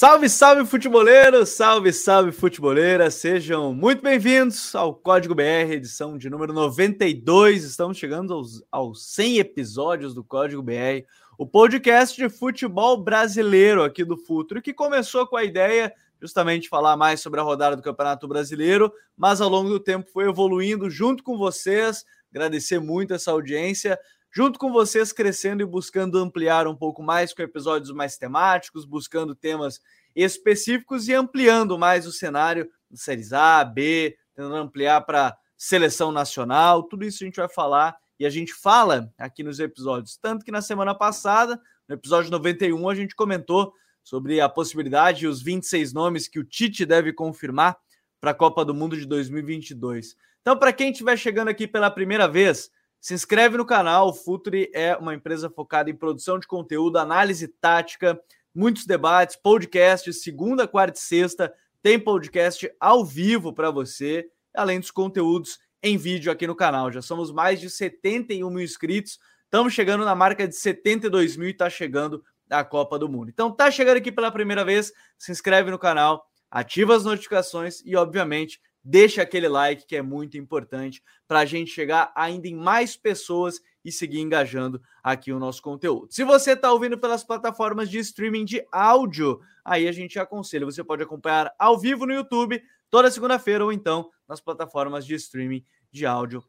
[0.00, 6.54] Salve, salve futeboleiros, salve, salve futeboleira, sejam muito bem-vindos ao Código BR, edição de número
[6.54, 7.64] 92.
[7.64, 11.04] Estamos chegando aos, aos 100 episódios do Código BR,
[11.36, 16.96] o podcast de futebol brasileiro aqui do Futuro, que começou com a ideia justamente falar
[16.96, 21.22] mais sobre a rodada do Campeonato Brasileiro, mas ao longo do tempo foi evoluindo junto
[21.22, 22.06] com vocês.
[22.30, 23.98] Agradecer muito essa audiência
[24.32, 29.34] junto com vocês crescendo e buscando ampliar um pouco mais com episódios mais temáticos, buscando
[29.34, 29.80] temas
[30.14, 36.84] específicos e ampliando mais o cenário de séries A, B, tentando ampliar para seleção nacional,
[36.84, 40.16] tudo isso a gente vai falar e a gente fala aqui nos episódios.
[40.16, 43.72] Tanto que na semana passada, no episódio 91, a gente comentou
[44.02, 47.76] sobre a possibilidade e os 26 nomes que o Tite deve confirmar
[48.20, 50.16] para a Copa do Mundo de 2022.
[50.40, 52.70] Então, para quem estiver chegando aqui pela primeira vez,
[53.00, 54.08] se inscreve no canal.
[54.08, 58.20] O Futuri é uma empresa focada em produção de conteúdo, análise tática,
[58.54, 61.52] muitos debates, podcasts, segunda, quarta e sexta.
[61.82, 66.92] Tem podcast ao vivo para você, além dos conteúdos em vídeo aqui no canal.
[66.92, 69.18] Já somos mais de 71 mil inscritos.
[69.44, 73.30] Estamos chegando na marca de 72 mil e está chegando a Copa do Mundo.
[73.30, 77.96] Então, tá chegando aqui pela primeira vez, se inscreve no canal, ativa as notificações e,
[77.96, 82.96] obviamente, deixa aquele like que é muito importante para a gente chegar ainda em mais
[82.96, 86.08] pessoas e seguir engajando aqui o nosso conteúdo.
[86.10, 90.84] Se você está ouvindo pelas plataformas de streaming de áudio, aí a gente aconselha, você
[90.84, 96.06] pode acompanhar ao vivo no YouTube toda segunda-feira ou então nas plataformas de streaming de
[96.06, 96.44] áudio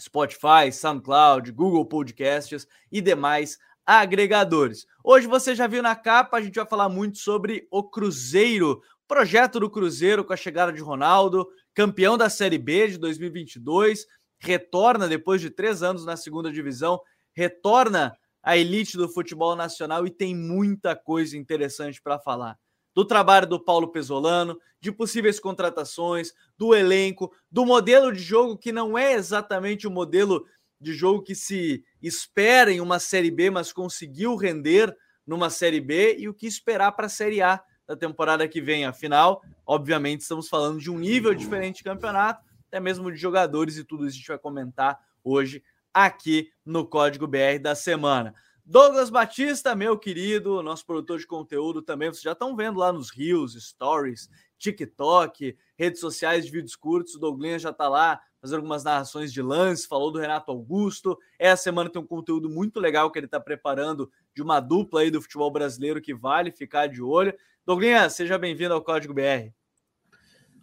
[0.00, 4.86] Spotify, SoundCloud, Google Podcasts e demais agregadores.
[5.02, 9.58] Hoje você já viu na capa, a gente vai falar muito sobre o Cruzeiro, Projeto
[9.58, 14.04] do Cruzeiro com a chegada de Ronaldo, campeão da Série B de 2022,
[14.38, 17.00] retorna depois de três anos na segunda divisão,
[17.32, 22.58] retorna à elite do futebol nacional e tem muita coisa interessante para falar.
[22.94, 28.72] Do trabalho do Paulo Pesolano, de possíveis contratações, do elenco, do modelo de jogo que
[28.72, 30.44] não é exatamente o modelo
[30.78, 34.94] de jogo que se espera em uma Série B, mas conseguiu render
[35.26, 37.58] numa Série B e o que esperar para a Série A
[37.88, 38.84] da temporada que vem.
[38.84, 43.84] Afinal, obviamente, estamos falando de um nível diferente de campeonato, até mesmo de jogadores e
[43.84, 45.62] tudo isso a gente vai comentar hoje
[45.92, 48.34] aqui no Código BR da semana.
[48.64, 53.10] Douglas Batista, meu querido, nosso produtor de conteúdo também, vocês já estão vendo lá nos
[53.10, 54.28] Rios, Stories,
[54.58, 59.40] TikTok, redes sociais de vídeos curtos, o Douglas já está lá fazendo algumas narrações de
[59.40, 61.18] lance, falou do Renato Augusto.
[61.38, 65.10] Essa semana tem um conteúdo muito legal que ele está preparando de uma dupla aí
[65.10, 67.34] do futebol brasileiro que vale ficar de olho.
[67.68, 69.52] Douglinha, seja bem-vindo ao Código BR.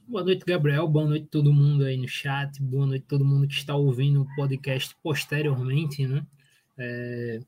[0.07, 0.88] Boa noite, Gabriel.
[0.88, 2.59] Boa noite todo mundo aí no chat.
[2.59, 6.25] Boa noite todo mundo que está ouvindo o podcast posteriormente, né?
[6.75, 7.39] É...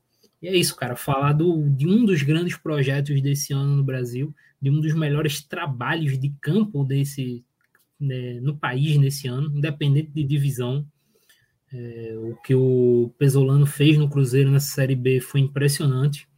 [0.44, 0.96] E é isso, cara.
[0.96, 4.32] Falar do, de um dos grandes projetos desse ano no Brasil,
[4.62, 7.44] de um dos melhores trabalhos de campo desse
[8.00, 10.86] né, no país nesse ano, independente de divisão.
[11.74, 16.30] É, o que o Pesolano fez no Cruzeiro nessa Série B foi impressionante.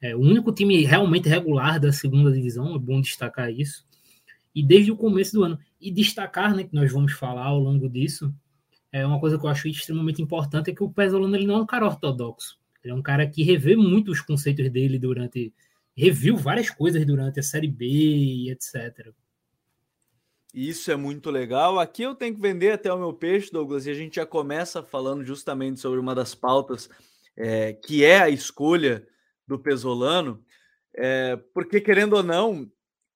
[0.00, 3.86] É o único time realmente regular da segunda divisão, é bom destacar isso.
[4.54, 5.58] E desde o começo do ano.
[5.80, 8.34] E destacar, né, que nós vamos falar ao longo disso,
[8.90, 11.60] é uma coisa que eu acho extremamente importante, é que o Pesolano ele não é
[11.62, 12.58] um cara ortodoxo.
[12.82, 15.52] Ele é um cara que revê muito os conceitos dele durante...
[15.94, 19.12] Reviu várias coisas durante a Série B e etc.
[20.52, 21.78] Isso é muito legal.
[21.78, 24.82] Aqui eu tenho que vender até o meu peixe, Douglas, e a gente já começa
[24.82, 26.88] falando justamente sobre uma das pautas,
[27.36, 29.06] é, que é a escolha
[29.46, 30.44] do Pesolano,
[30.94, 32.70] é, porque querendo ou não,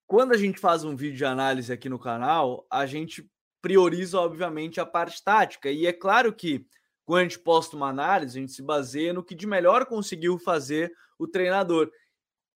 [0.07, 3.29] quando a gente faz um vídeo de análise aqui no canal, a gente
[3.61, 5.69] prioriza, obviamente, a parte tática.
[5.69, 6.65] E é claro que
[7.05, 10.37] quando a gente posta uma análise, a gente se baseia no que de melhor conseguiu
[10.37, 11.89] fazer o treinador.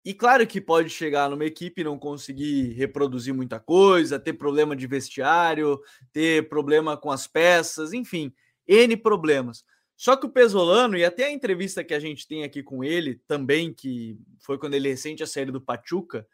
[0.04, 4.76] E claro que pode chegar numa equipe e não conseguir reproduzir muita coisa, ter problema
[4.76, 5.80] de vestiário,
[6.12, 8.32] ter problema com as peças, enfim,
[8.66, 9.64] N problemas.
[9.96, 13.20] Só que o Pesolano, e até a entrevista que a gente tem aqui com ele
[13.26, 16.26] também, que foi quando ele recente a série do Pachuca,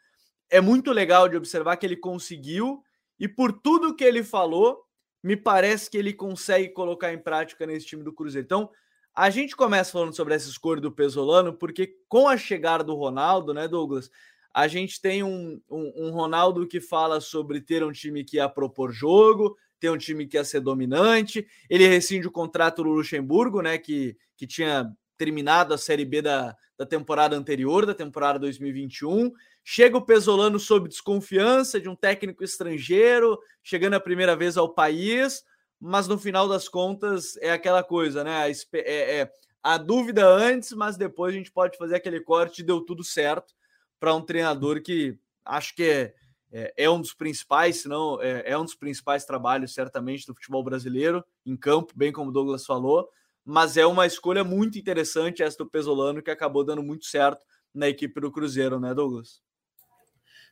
[0.49, 2.83] é muito legal de observar que ele conseguiu,
[3.19, 4.83] e por tudo que ele falou,
[5.23, 8.45] me parece que ele consegue colocar em prática nesse time do Cruzeiro.
[8.45, 8.69] Então,
[9.13, 13.53] a gente começa falando sobre essa escolha do Pesolano, porque com a chegada do Ronaldo,
[13.53, 14.09] né, Douglas?
[14.53, 18.49] A gente tem um, um, um Ronaldo que fala sobre ter um time que ia
[18.49, 21.45] propor jogo, ter um time que ia ser dominante.
[21.67, 23.79] Ele rescinde o contrato do Luxemburgo, né?
[23.79, 29.31] Que, que tinha terminado a Série B da, da temporada anterior, da temporada 2021.
[29.63, 35.43] Chega o Pesolano sob desconfiança de um técnico estrangeiro, chegando a primeira vez ao país,
[35.79, 38.51] mas no final das contas é aquela coisa, né?
[38.73, 39.31] É, é
[39.63, 43.53] a dúvida antes, mas depois a gente pode fazer aquele corte deu tudo certo
[43.99, 46.13] para um treinador que acho que é,
[46.51, 50.35] é, é, um dos principais, se não é, é, um dos principais trabalhos, certamente, do
[50.35, 53.09] futebol brasileiro, em campo, bem como o Douglas falou,
[53.45, 57.43] mas é uma escolha muito interessante essa do Pesolano, que acabou dando muito certo
[57.73, 59.41] na equipe do Cruzeiro, né, Douglas?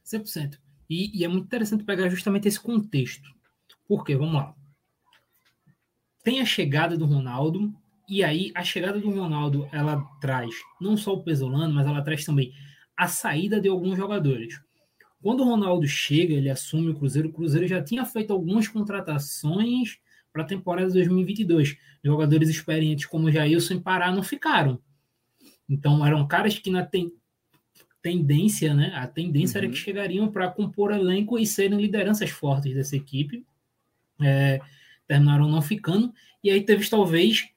[0.05, 0.57] 100%.
[0.89, 3.29] E, e é muito interessante pegar justamente esse contexto.
[3.87, 4.15] Por quê?
[4.15, 4.55] Vamos lá.
[6.23, 7.73] Tem a chegada do Ronaldo,
[8.07, 12.25] e aí a chegada do Ronaldo, ela traz não só o Pesolano, mas ela traz
[12.25, 12.53] também
[12.97, 14.59] a saída de alguns jogadores.
[15.21, 19.97] Quando o Ronaldo chega, ele assume o Cruzeiro, o Cruzeiro já tinha feito algumas contratações
[20.31, 21.77] para a temporada de 2022.
[22.03, 24.79] Jogadores experientes como o Jailson e Pará não ficaram.
[25.67, 27.11] Então eram caras que na ten...
[28.01, 28.93] tendência, né?
[28.95, 29.65] A tendência uhum.
[29.65, 33.45] era que chegariam para compor elenco e serem lideranças fortes dessa equipe.
[34.21, 34.61] É,
[35.07, 36.13] terminaram não ficando.
[36.41, 37.49] E aí teve talvez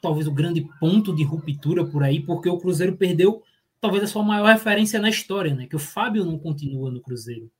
[0.00, 3.42] talvez o grande ponto de ruptura por aí, porque o Cruzeiro perdeu
[3.80, 5.66] talvez a sua maior referência na história, né?
[5.66, 7.50] Que o Fábio não continua no Cruzeiro.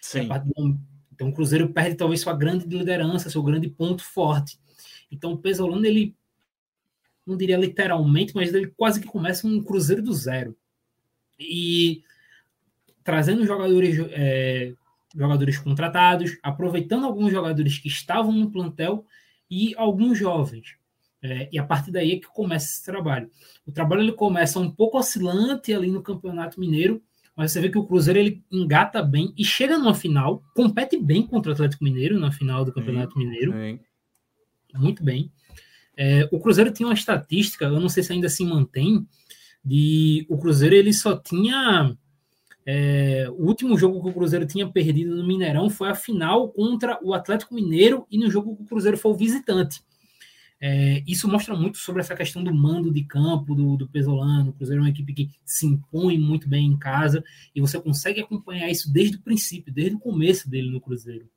[0.00, 0.28] Sim.
[1.12, 4.58] Então o Cruzeiro perde talvez sua grande liderança, seu grande ponto forte.
[5.10, 6.14] Então o Pesolano, ele
[7.26, 10.56] não diria literalmente, mas ele quase que começa um Cruzeiro do zero.
[11.38, 12.02] E
[13.04, 14.74] trazendo jogadores, é,
[15.14, 19.04] jogadores contratados, aproveitando alguns jogadores que estavam no plantel
[19.50, 20.76] e alguns jovens.
[21.22, 23.30] É, e a partir daí é que começa esse trabalho.
[23.66, 27.02] O trabalho ele começa um pouco oscilante ali no Campeonato Mineiro,
[27.36, 31.26] mas você vê que o Cruzeiro ele engata bem e chega numa final, compete bem
[31.26, 33.52] contra o Atlético Mineiro na final do Campeonato sim, Mineiro.
[33.52, 33.80] Sim.
[34.74, 35.32] Muito bem.
[35.96, 39.06] É, o Cruzeiro tinha uma estatística, eu não sei se ainda se mantém,
[39.64, 41.96] de o Cruzeiro ele só tinha
[42.64, 46.98] é, o último jogo que o Cruzeiro tinha perdido no Mineirão foi a final contra
[47.02, 49.82] o Atlético Mineiro e no jogo que o Cruzeiro foi o visitante.
[50.60, 54.50] É, isso mostra muito sobre essa questão do mando de campo do, do Pesolano.
[54.50, 57.24] O Cruzeiro é uma equipe que se impõe muito bem em casa
[57.54, 61.28] e você consegue acompanhar isso desde o princípio, desde o começo dele no Cruzeiro.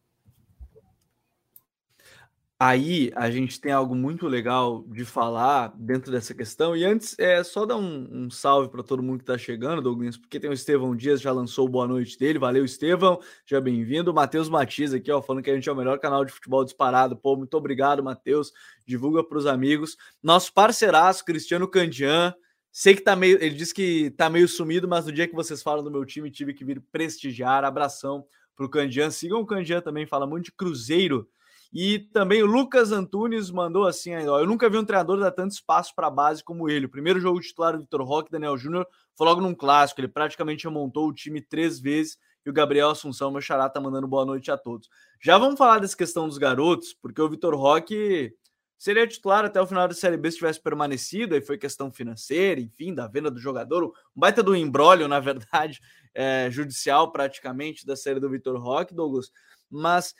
[2.63, 6.77] Aí a gente tem algo muito legal de falar dentro dessa questão.
[6.77, 10.15] E antes, é só dar um, um salve para todo mundo que está chegando, Douglas,
[10.15, 12.37] porque tem o Estevão Dias, já lançou o boa noite dele.
[12.37, 14.13] Valeu, Estevão, já bem-vindo.
[14.13, 17.17] Matheus Matias aqui, ó, falando que a gente é o melhor canal de futebol disparado.
[17.17, 18.53] Pô, muito obrigado, Matheus.
[18.85, 19.97] Divulga para os amigos.
[20.21, 22.31] Nosso parceiraço, Cristiano Candian.
[22.71, 23.43] Sei que tá meio.
[23.43, 26.29] Ele disse que tá meio sumido, mas no dia que vocês falam do meu time,
[26.29, 27.63] tive que vir prestigiar.
[27.63, 28.23] Abração
[28.55, 29.09] para o Candian.
[29.09, 31.27] Sigam o Candian também, fala muito de Cruzeiro
[31.73, 35.51] e também o Lucas Antunes mandou assim: ó, eu nunca vi um treinador dar tanto
[35.51, 36.85] espaço para a base como ele.
[36.85, 38.85] O primeiro jogo titular do Vitor Roque, Daniel Júnior,
[39.15, 40.01] foi logo num clássico.
[40.01, 42.17] Ele praticamente montou o time três vezes.
[42.45, 44.89] E o Gabriel Assunção, meu xará, tá mandando boa noite a todos.
[45.21, 48.33] Já vamos falar dessa questão dos garotos, porque o Vitor Roque
[48.81, 52.59] seria titular até o final da Série B se tivesse permanecido, aí foi questão financeira,
[52.59, 55.79] enfim, da venda do jogador, um baita do embrólio, na verdade,
[56.15, 59.31] é, judicial praticamente da série do Vitor Roque, Douglas,
[59.69, 60.15] mas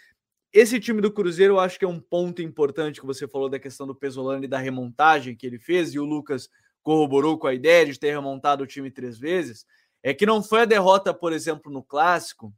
[0.54, 3.60] esse time do Cruzeiro, eu acho que é um ponto importante que você falou da
[3.60, 6.50] questão do Pesolano e da remontagem que ele fez, e o Lucas
[6.84, 9.66] corroborou com a ideia de ter remontado o time três vezes.
[10.04, 12.54] É que não foi a derrota, por exemplo, no clássico,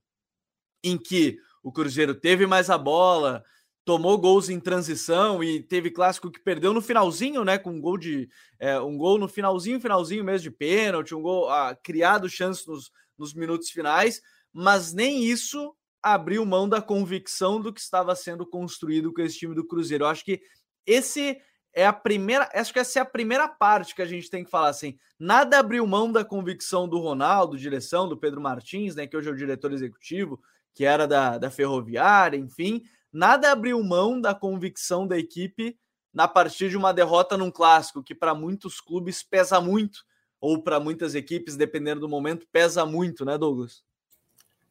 [0.84, 3.44] em que o Cruzeiro teve mais a bola,
[3.86, 7.58] tomou gols em transição e teve clássico que perdeu no finalzinho, né?
[7.58, 8.30] Com um gol de
[8.60, 12.92] é, um gol no finalzinho, finalzinho mesmo de pênalti, um gol ah, criado chances nos,
[13.18, 19.14] nos minutos finais, mas nem isso abriu mão da convicção do que estava sendo construído
[19.14, 20.04] com esse time do Cruzeiro.
[20.04, 20.42] Eu acho que
[20.86, 21.42] esse
[21.74, 24.52] é a primeira, acho que essa é a primeira parte que a gente tem que
[24.52, 24.98] falar assim.
[25.18, 29.32] Nada abriu mão da convicção do Ronaldo, direção do Pedro Martins, né, que hoje é
[29.32, 30.40] o diretor executivo,
[30.74, 35.78] que era da, da Ferroviária, enfim, nada abriu mão da convicção da equipe
[36.14, 40.04] na partir de uma derrota num clássico, que para muitos clubes pesa muito,
[40.40, 43.84] ou para muitas equipes, dependendo do momento, pesa muito, né, Douglas?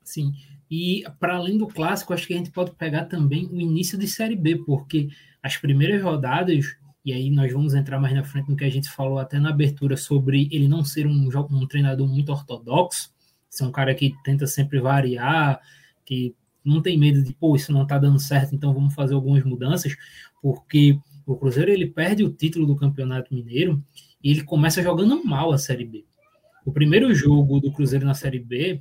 [0.04, 0.32] Sim.
[0.74, 4.08] E para além do clássico, acho que a gente pode pegar também o início de
[4.08, 5.10] Série B, porque
[5.42, 6.74] as primeiras rodadas,
[7.04, 9.50] e aí nós vamos entrar mais na frente no que a gente falou até na
[9.50, 13.12] abertura sobre ele não ser um, um treinador muito ortodoxo,
[13.50, 15.60] ser um cara que tenta sempre variar,
[16.06, 19.44] que não tem medo de, pô, isso não tá dando certo, então vamos fazer algumas
[19.44, 19.94] mudanças,
[20.40, 23.84] porque o Cruzeiro ele perde o título do Campeonato Mineiro
[24.24, 26.06] e ele começa jogando mal a Série B.
[26.64, 28.80] O primeiro jogo do Cruzeiro na Série B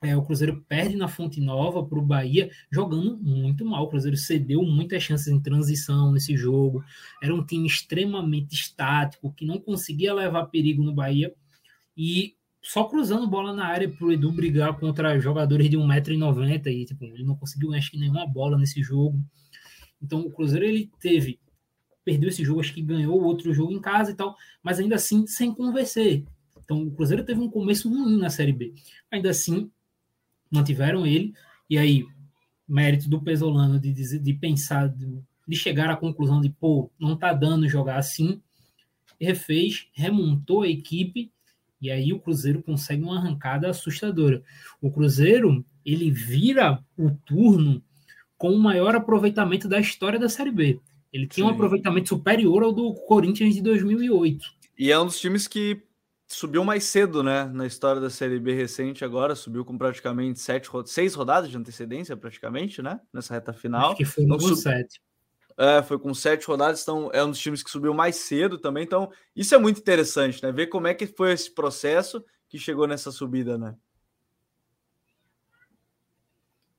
[0.00, 3.84] é, o Cruzeiro perde na Fonte Nova para o Bahia, jogando muito mal.
[3.84, 6.84] O Cruzeiro cedeu muitas chances em transição nesse jogo.
[7.20, 11.34] Era um time extremamente estático, que não conseguia levar perigo no Bahia.
[11.96, 16.66] E só cruzando bola na área para o Edu brigar contra jogadores de 1,90m.
[16.66, 19.20] E tipo, ele não conseguiu, acho que, nenhuma bola nesse jogo.
[20.00, 21.40] Então o Cruzeiro ele teve.
[22.04, 25.26] Perdeu esse jogo, acho que ganhou outro jogo em casa e tal, mas ainda assim
[25.26, 26.24] sem convencer.
[26.64, 28.74] Então o Cruzeiro teve um começo ruim na Série B.
[29.10, 29.70] Ainda assim,
[30.50, 31.34] mantiveram ele,
[31.68, 32.06] e aí,
[32.66, 37.16] mérito do Pesolano de, de, de pensar, de, de, chegar à conclusão de, pô, não
[37.16, 38.40] tá dando jogar assim,
[39.20, 41.30] refez, remontou a equipe,
[41.80, 44.42] e aí o Cruzeiro consegue uma arrancada assustadora.
[44.80, 47.82] O Cruzeiro, ele vira o turno
[48.36, 50.80] com o maior aproveitamento da história da Série B.
[51.12, 51.50] Ele tinha Sim.
[51.50, 54.44] um aproveitamento superior ao do Corinthians de 2008.
[54.78, 55.82] E é um dos times que
[56.28, 57.46] subiu mais cedo, né?
[57.46, 62.16] Na história da Série B recente agora, subiu com praticamente sete, seis rodadas de antecedência,
[62.16, 63.00] praticamente, né?
[63.12, 63.88] Nessa reta final.
[63.88, 64.56] Acho que foi no sub...
[64.56, 65.00] sete.
[65.56, 68.84] É, foi com sete rodadas, então é um dos times que subiu mais cedo também.
[68.84, 70.52] Então, isso é muito interessante, né?
[70.52, 73.74] Ver como é que foi esse processo que chegou nessa subida, né?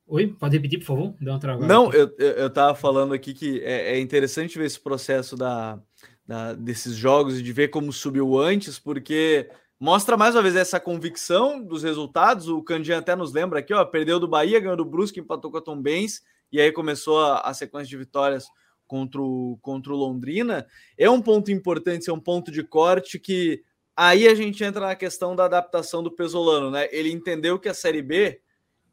[0.06, 1.14] Oi, pode repetir, por favor?
[1.20, 1.66] Deu uma travada.
[1.66, 5.78] Não, eu, eu tava falando aqui que é, é interessante ver esse processo da,
[6.26, 10.78] da, desses jogos e de ver como subiu antes, porque mostra mais uma vez essa
[10.78, 12.48] convicção dos resultados.
[12.48, 15.58] O Candinha até nos lembra aqui, ó, perdeu do Bahia, ganhou do Brusque, empatou com
[15.58, 16.22] a Tom Benz,
[16.52, 18.46] e aí começou a, a sequência de vitórias
[18.86, 20.66] contra o, contra o Londrina.
[20.98, 23.62] É um ponto importante, é um ponto de corte que
[23.96, 26.88] aí a gente entra na questão da adaptação do Pesolano, né?
[26.90, 28.40] Ele entendeu que a Série B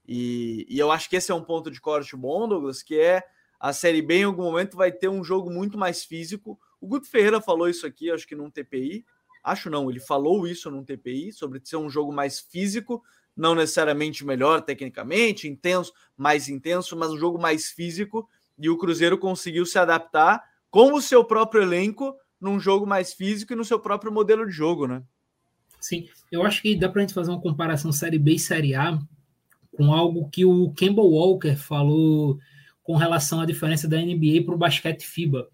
[0.07, 3.21] e, e, eu acho que esse é um ponto de corte bom, Douglas, que é
[3.59, 6.57] a Série B em algum momento vai ter um jogo muito mais físico.
[6.79, 9.05] O Guto Ferreira falou isso aqui, acho que num TPI.
[9.43, 13.03] Acho não, ele falou isso num TPI, sobre ser um jogo mais físico,
[13.35, 18.27] não necessariamente melhor tecnicamente, intenso, mais intenso, mas um jogo mais físico.
[18.59, 23.53] E o Cruzeiro conseguiu se adaptar com o seu próprio elenco num jogo mais físico
[23.53, 25.03] e no seu próprio modelo de jogo, né?
[25.79, 28.75] Sim, eu acho que dá para a gente fazer uma comparação Série B e Série
[28.75, 28.99] A
[29.75, 32.39] com algo que o Campbell Walker falou
[32.81, 35.47] com relação à diferença da NBA para o basquete FIBA,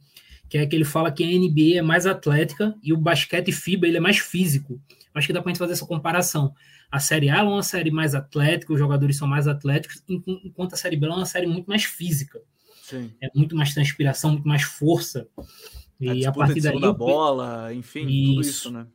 [0.53, 3.87] que é que ele fala que a NBA é mais atlética e o basquete FIBA
[3.87, 4.79] ele é mais físico.
[5.11, 6.53] Acho que dá para gente fazer essa comparação.
[6.91, 10.77] A Série A é uma série mais atlética, os jogadores são mais atléticos, enquanto a
[10.77, 12.39] Série B é uma série muito mais física.
[12.83, 13.11] Sim.
[13.19, 15.27] É muito mais transpiração, muito mais força.
[15.99, 16.79] E a, a partir daí.
[16.79, 18.29] da bola, enfim, isso.
[18.29, 18.87] tudo isso, né?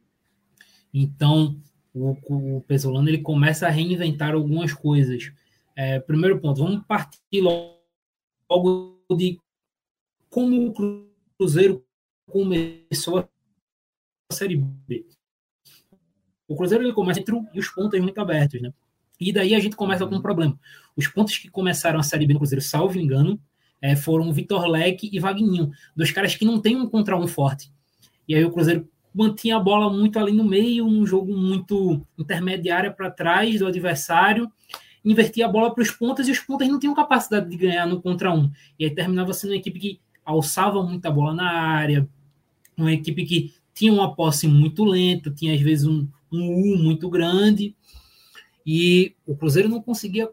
[0.94, 1.60] Então,
[1.92, 5.32] o, o Pesolano ele começa a reinventar algumas coisas.
[5.74, 9.40] É, primeiro ponto, vamos partir logo de
[10.30, 11.07] como o
[11.38, 11.84] Cruzeiro
[12.26, 13.28] começou a
[14.32, 15.06] Série B.
[16.48, 18.72] O Cruzeiro ele começa entre e os pontos muito abertos, né?
[19.20, 20.58] E daí a gente começa com um problema.
[20.96, 23.40] Os pontos que começaram a Série B no Cruzeiro, salvo engano,
[23.80, 27.72] é, foram Vitor Leque e Vagninho, dois caras que não têm um contra um forte.
[28.26, 32.92] E aí o Cruzeiro mantinha a bola muito ali no meio, um jogo muito intermediário
[32.94, 34.50] para trás do adversário,
[35.04, 38.02] invertia a bola para os pontas e os pontas não tinham capacidade de ganhar no
[38.02, 38.50] contra um.
[38.78, 42.06] E aí terminava sendo uma equipe que alçava muita bola na área,
[42.76, 47.08] uma equipe que tinha uma posse muito lenta, tinha às vezes um, um U muito
[47.08, 47.74] grande,
[48.66, 50.28] e o Cruzeiro não conseguia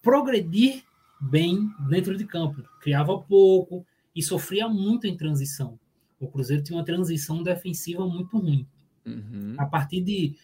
[0.00, 0.84] progredir
[1.20, 5.78] bem dentro de campo, criava pouco e sofria muito em transição.
[6.20, 8.64] O Cruzeiro tinha uma transição defensiva muito ruim.
[9.04, 9.54] Uhum.
[9.58, 10.36] A partir de,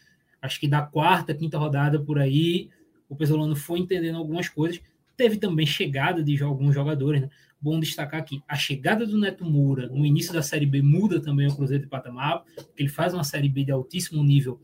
[0.43, 2.71] acho que da quarta, quinta rodada por aí,
[3.09, 4.81] o Pesolano foi entendendo algumas coisas.
[5.17, 7.23] Teve também chegada de alguns jogadores.
[7.23, 7.31] Né?
[7.61, 11.49] Bom destacar aqui, a chegada do Neto Moura no início da Série B muda também
[11.49, 14.61] o Cruzeiro de patamar, porque ele faz uma Série B de altíssimo nível.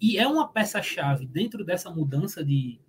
[0.00, 2.80] E é uma peça-chave dentro dessa mudança de,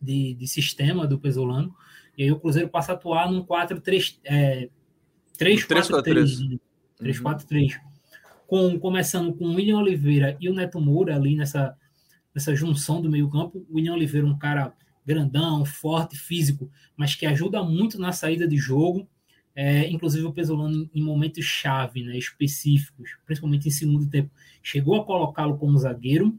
[0.00, 1.74] de, de, sistema do Pesolano.
[2.16, 4.18] E aí o Cruzeiro passa a atuar num 4-3...
[4.24, 4.68] É,
[5.38, 6.58] 3-4-3.
[7.00, 7.76] 3-4-3.
[7.76, 7.86] Uhum.
[8.46, 11.76] Com, começando com o William Oliveira e o Neto Moura ali nessa,
[12.34, 13.66] nessa junção do meio-campo.
[13.68, 14.72] O William Oliveira, um cara
[15.06, 19.08] grandão, forte, físico, mas que ajuda muito na saída de jogo.
[19.54, 24.30] É, inclusive o Pesolano em, momentos chave, né, específicos, principalmente em segundo tempo,
[24.62, 26.36] chegou a colocá-lo como zagueiro.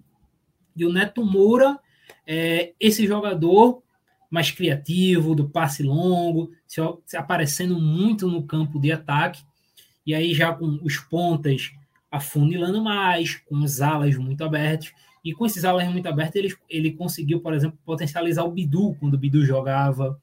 [0.75, 1.79] E o Neto Moura,
[2.27, 3.81] é, esse jogador
[4.29, 9.41] mais criativo, do passe longo, se, se aparecendo muito no campo de ataque,
[10.05, 11.71] e aí já com os pontas
[12.11, 14.93] afunilando mais, com os alas muito abertos,
[15.27, 19.15] e com esses alas muito abertos, ele, ele conseguiu, por exemplo, potencializar o Bidu quando
[19.15, 20.17] o Bidu jogava,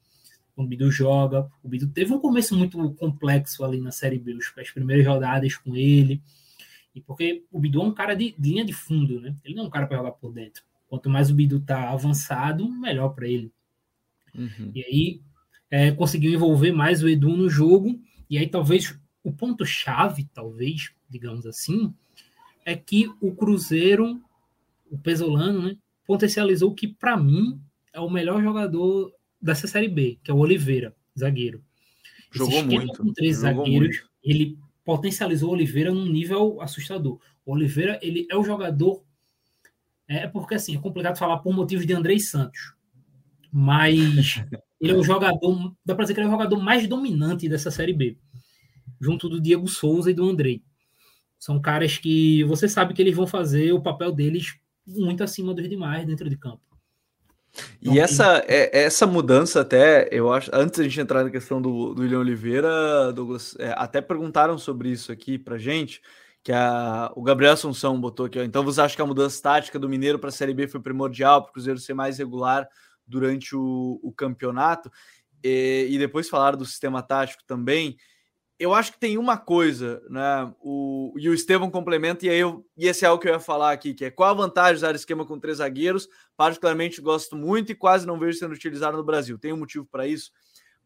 [0.54, 1.46] quando o Bidu joga.
[1.62, 5.76] O Bidu teve um começo muito complexo ali na Série B, as primeiras rodadas com
[5.76, 6.23] ele,
[6.94, 9.37] e porque o Bidu é um cara de, de linha de fundo, né?
[9.44, 10.62] Ele não é um cara para jogar por dentro.
[10.88, 13.52] Quanto mais o Bidu tá avançado, melhor para ele.
[14.34, 14.70] Uhum.
[14.75, 15.20] E aí
[15.70, 21.44] é, conseguiu envolver mais o Edu no jogo, e aí talvez o ponto-chave, talvez, digamos
[21.44, 21.92] assim,
[22.64, 24.18] é que o Cruzeiro,
[24.94, 27.60] o Pesolano, né, potencializou que, para mim,
[27.92, 31.62] é o melhor jogador dessa Série B, que é o Oliveira, zagueiro.
[32.30, 33.02] Jogou muito.
[33.02, 34.10] Com três jogou zagueiros, muito.
[34.22, 37.18] ele potencializou o Oliveira num nível assustador.
[37.44, 39.02] O Oliveira, ele é o jogador.
[40.06, 42.74] É porque assim, é complicado falar por motivos de Andrei Santos.
[43.50, 44.44] mas
[44.80, 47.70] ele é o jogador, dá para dizer que ele é o jogador mais dominante dessa
[47.70, 48.16] Série B,
[49.00, 50.62] junto do Diego Souza e do Andrei.
[51.38, 55.69] São caras que você sabe que eles vão fazer o papel deles muito acima dos
[55.69, 56.61] demais dentro de campo.
[57.81, 61.62] E então, essa, é, essa mudança até, eu acho, antes da gente entrar na questão
[61.62, 66.03] do, do William Oliveira, Douglas, é, até perguntaram sobre isso aqui pra gente,
[66.43, 69.79] que a, o Gabriel Assunção botou aqui, ó, então você acha que a mudança tática
[69.79, 72.69] do Mineiro para a Série B foi primordial para o Cruzeiro ser mais regular
[73.07, 74.91] durante o, o campeonato?
[75.43, 77.97] E, e depois falaram do sistema tático também,
[78.64, 80.52] eu acho que tem uma coisa, né?
[80.61, 83.38] O, e o Estevão complementa, e aí eu, e esse é algo que eu ia
[83.38, 86.09] falar aqui, que é qual a vantagem de usar esquema com três zagueiros?
[86.35, 89.38] Particularmente gosto muito e quase não vejo sendo utilizado no Brasil.
[89.38, 90.33] Tem um motivo para isso?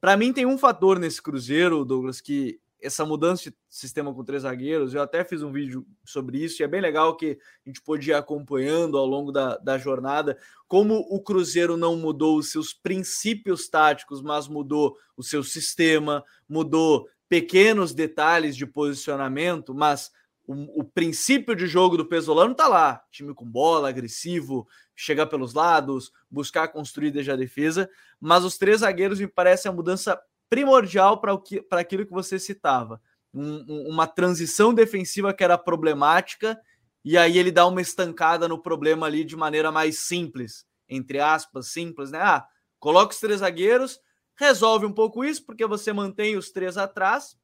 [0.00, 4.42] Para mim, tem um fator nesse Cruzeiro, Douglas, que essa mudança de sistema com três
[4.42, 7.82] zagueiros, eu até fiz um vídeo sobre isso, e é bem legal que a gente
[7.82, 12.72] pôde ir acompanhando ao longo da, da jornada como o Cruzeiro não mudou os seus
[12.72, 20.10] princípios táticos, mas mudou o seu sistema, mudou pequenos detalhes de posicionamento, mas
[20.46, 23.02] o, o princípio de jogo do Pesolano tá lá.
[23.10, 24.66] Time com bola, agressivo,
[24.96, 27.88] chegar pelos lados, buscar construir desde a defesa.
[28.18, 30.18] Mas os três zagueiros me parece a mudança
[30.48, 33.00] primordial para aquilo que você citava.
[33.32, 36.58] Um, uma transição defensiva que era problemática,
[37.04, 41.68] e aí ele dá uma estancada no problema ali de maneira mais simples, entre aspas,
[41.68, 42.18] simples, né?
[42.20, 42.46] Ah,
[42.78, 44.00] coloca os três zagueiros,
[44.38, 47.36] resolve um pouco isso, porque você mantém os três atrás,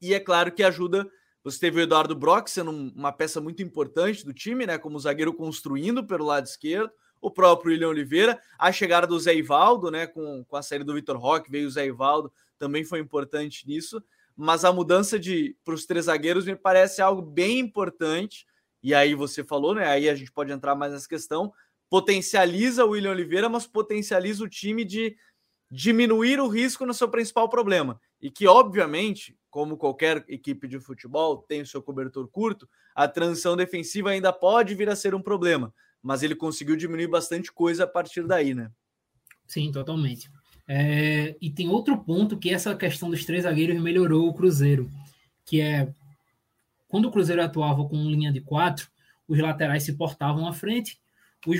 [0.00, 1.08] e é claro que ajuda.
[1.44, 4.78] Você teve o Eduardo Brock sendo uma peça muito importante do time, né?
[4.78, 6.90] Como zagueiro construindo pelo lado esquerdo,
[7.20, 10.08] o próprio William Oliveira, a chegada do Zé Ivaldo, né?
[10.08, 14.02] Com, com a saída do Vitor Roque, veio o Zé Ivaldo, também foi importante nisso.
[14.36, 18.44] Mas a mudança de para os três zagueiros me parece algo bem importante.
[18.82, 19.86] E aí você falou, né?
[19.86, 21.52] Aí a gente pode entrar mais nessa questão.
[21.88, 25.16] Potencializa o William Oliveira, mas potencializa o time de
[25.74, 27.98] diminuir o risco no seu principal problema.
[28.20, 33.56] E que, obviamente, como qualquer equipe de futebol tem o seu cobertor curto, a transição
[33.56, 35.72] defensiva ainda pode vir a ser um problema.
[36.02, 38.70] Mas ele conseguiu diminuir bastante coisa a partir daí, né?
[39.46, 40.30] Sim, totalmente.
[40.68, 44.90] É, e tem outro ponto que essa questão dos três zagueiros melhorou o Cruzeiro,
[45.46, 45.92] que é
[46.86, 48.88] quando o Cruzeiro atuava com linha de quatro,
[49.26, 51.00] os laterais se portavam à frente,
[51.46, 51.58] os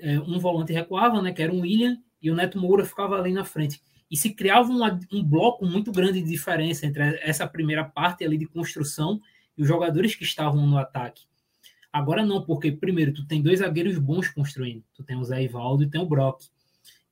[0.00, 3.32] é, um volante recuava, né, que era um William, e o Neto Moura ficava ali
[3.32, 3.82] na frente.
[4.10, 4.80] E se criava um,
[5.12, 9.20] um bloco muito grande de diferença entre essa primeira parte ali de construção
[9.58, 11.26] e os jogadores que estavam no ataque.
[11.92, 14.82] Agora não, porque primeiro tu tem dois zagueiros bons construindo.
[14.94, 16.42] Tu tem o Zé Ivaldo e tem o Brock.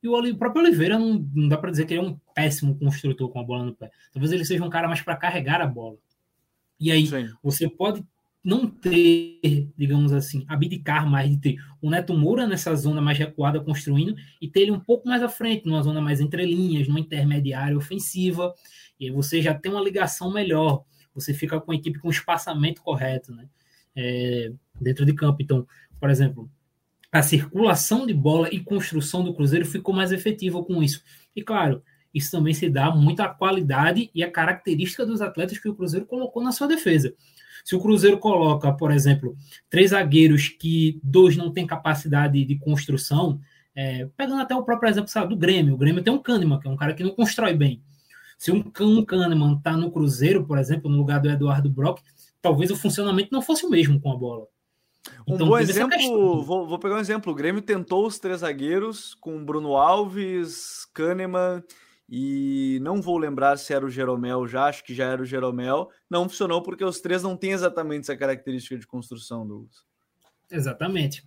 [0.01, 3.29] E o, próprio Oliveira não, não dá para dizer que ele é um péssimo construtor
[3.29, 3.91] com a bola no pé.
[4.11, 5.97] Talvez ele seja um cara mais para carregar a bola.
[6.79, 7.29] E aí Sim.
[7.41, 8.03] você pode
[8.43, 13.61] não ter, digamos assim, abdicar mais de ter o Neto Moura nessa zona mais recuada
[13.61, 16.99] construindo e ter ele um pouco mais à frente, numa zona mais entre linhas, numa
[16.99, 18.53] intermediária ofensiva,
[18.99, 20.83] e aí você já tem uma ligação melhor,
[21.15, 23.47] você fica com a equipe com o espaçamento correto, né?
[23.95, 24.51] É,
[24.81, 25.41] dentro de campo.
[25.41, 25.67] Então,
[25.99, 26.49] por exemplo,
[27.11, 31.03] a circulação de bola e construção do Cruzeiro ficou mais efetiva com isso.
[31.35, 35.69] E claro, isso também se dá muito à qualidade e à característica dos atletas que
[35.69, 37.13] o Cruzeiro colocou na sua defesa.
[37.63, 39.35] Se o Cruzeiro coloca, por exemplo,
[39.69, 43.39] três zagueiros que dois não têm capacidade de construção,
[43.75, 46.67] é, pegando até o próprio exemplo sabe, do Grêmio, o Grêmio tem um Kahneman, que
[46.67, 47.81] é um cara que não constrói bem.
[48.37, 52.01] Se um, um Kahneman está no Cruzeiro, por exemplo, no lugar do Eduardo Brock,
[52.41, 54.45] talvez o funcionamento não fosse o mesmo com a bola.
[55.27, 57.31] Então, um bom exemplo, vou, vou, pegar um exemplo.
[57.31, 61.63] O Grêmio tentou os três zagueiros com Bruno Alves, Kahneman
[62.15, 65.89] e não vou lembrar se era o Jeromel já, acho que já era o Jeromel.
[66.07, 69.83] Não funcionou porque os três não têm exatamente essa característica de construção, Douglas.
[70.51, 71.25] Exatamente.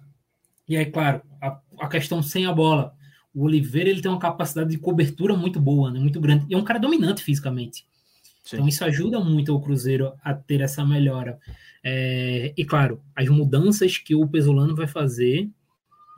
[0.68, 2.94] E aí, claro, a, a, questão sem a bola.
[3.34, 5.98] O Oliveira ele tem uma capacidade de cobertura muito boa, né?
[5.98, 6.46] muito grande.
[6.48, 7.84] E é um cara dominante fisicamente.
[8.44, 8.54] Sim.
[8.54, 11.36] Então isso ajuda muito o Cruzeiro a ter essa melhora.
[11.82, 15.50] É, e claro, as mudanças que o Pesolano vai fazer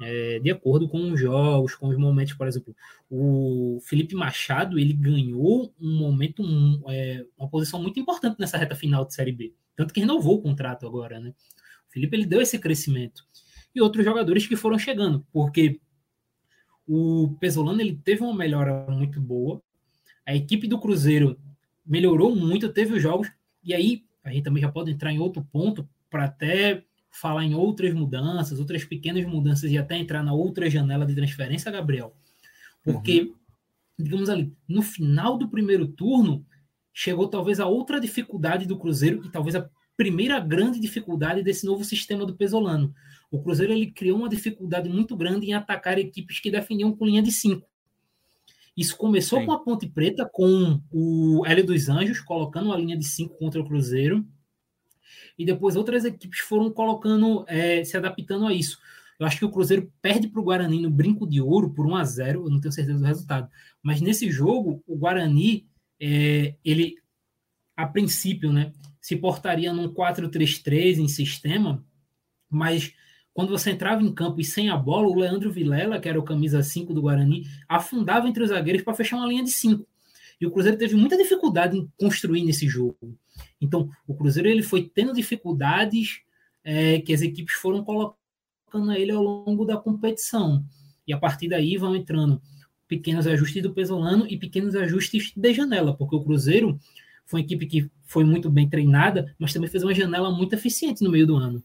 [0.00, 2.74] é, de acordo com os jogos, com os momentos, por exemplo,
[3.10, 8.74] o Felipe Machado ele ganhou um momento, um, é, uma posição muito importante nessa reta
[8.74, 11.34] final de Série B, tanto que renovou o contrato agora, né?
[11.88, 13.24] O Felipe ele deu esse crescimento.
[13.74, 15.80] E outros jogadores que foram chegando, porque
[16.86, 19.62] o Pesolano ele teve uma melhora muito boa,
[20.24, 21.38] a equipe do Cruzeiro
[21.84, 23.30] melhorou muito, teve os jogos.
[23.64, 27.54] E aí a gente também já pode entrar em outro ponto para até falar em
[27.54, 32.14] outras mudanças, outras pequenas mudanças e até entrar na outra janela de transferência, Gabriel.
[32.82, 33.34] Porque, uhum.
[33.98, 36.44] digamos ali, no final do primeiro turno,
[36.92, 41.84] chegou talvez a outra dificuldade do Cruzeiro, e talvez a primeira grande dificuldade desse novo
[41.84, 42.94] sistema do Pesolano.
[43.30, 47.22] O Cruzeiro ele criou uma dificuldade muito grande em atacar equipes que defendiam com linha
[47.22, 47.68] de cinco.
[48.76, 49.46] Isso começou Sim.
[49.46, 53.60] com a Ponte Preta, com o Hélio dos Anjos, colocando uma linha de cinco contra
[53.60, 54.24] o Cruzeiro.
[55.38, 58.78] E depois outras equipes foram colocando, é, se adaptando a isso.
[59.18, 61.96] Eu acho que o Cruzeiro perde para o Guarani no Brinco de Ouro por 1
[61.96, 63.48] a 0 eu não tenho certeza do resultado.
[63.82, 65.66] Mas nesse jogo, o Guarani,
[66.00, 66.96] é, ele,
[67.76, 71.84] a princípio, né, se portaria num 4-3-3 em sistema,
[72.48, 72.94] mas
[73.38, 76.24] quando você entrava em campo e sem a bola, o Leandro Vilela, que era o
[76.24, 79.86] camisa 5 do Guarani, afundava entre os zagueiros para fechar uma linha de 5.
[80.40, 83.16] E o Cruzeiro teve muita dificuldade em construir nesse jogo.
[83.60, 86.20] Então, o Cruzeiro ele foi tendo dificuldades
[86.62, 90.64] é, que as equipes foram colocando a ele ao longo da competição.
[91.06, 92.40] E a partir daí vão entrando
[92.86, 96.78] pequenos ajustes do Pesolano e pequenos ajustes de janela, porque o Cruzeiro
[97.26, 101.04] foi uma equipe que foi muito bem treinada, mas também fez uma janela muito eficiente
[101.04, 101.62] no meio do ano.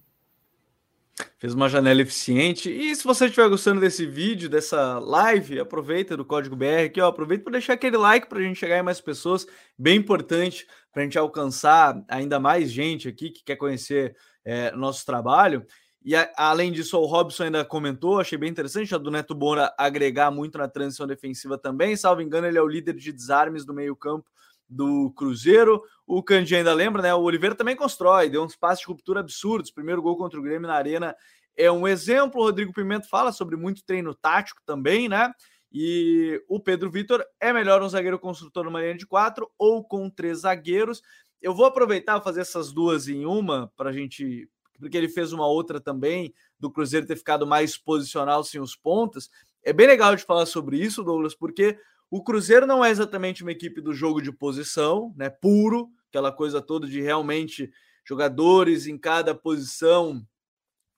[1.38, 2.72] Fez uma janela eficiente.
[2.72, 7.08] E se você estiver gostando desse vídeo, dessa live, aproveita do código BR aqui, ó,
[7.08, 9.46] aproveita para deixar aquele like para a gente chegar em mais pessoas,
[9.78, 15.06] bem importante para a gente alcançar ainda mais gente aqui que quer conhecer é, nosso
[15.06, 15.66] trabalho.
[16.04, 19.74] E a, além disso, o Robson ainda comentou, achei bem interessante a do Neto Moura
[19.78, 21.96] agregar muito na transição defensiva também.
[21.96, 24.30] Salvo engano, ele é o líder de desarmes do meio-campo
[24.74, 25.82] do Cruzeiro.
[26.06, 27.14] O Candi ainda lembra, né?
[27.14, 29.72] O Oliveira também constrói, deu uns passos de ruptura absurdos.
[29.72, 31.16] Primeiro gol contra o Grêmio na Arena
[31.56, 32.42] é um exemplo.
[32.42, 35.32] O Rodrigo Pimenta fala sobre muito treino tático também, né?
[35.72, 40.10] E o Pedro Vitor é melhor um zagueiro construtor numa linha de quatro ou com
[40.10, 41.02] três zagueiros.
[41.42, 44.48] Eu vou aproveitar fazer essas duas em uma para a gente,
[44.80, 49.30] porque ele fez uma outra também do Cruzeiro ter ficado mais posicional sem os pontas.
[49.64, 51.78] É bem legal de falar sobre isso, Douglas, porque
[52.16, 55.32] o Cruzeiro não é exatamente uma equipe do jogo de posição, né?
[55.32, 57.72] Puro, aquela coisa toda de realmente
[58.06, 60.24] jogadores em cada posição.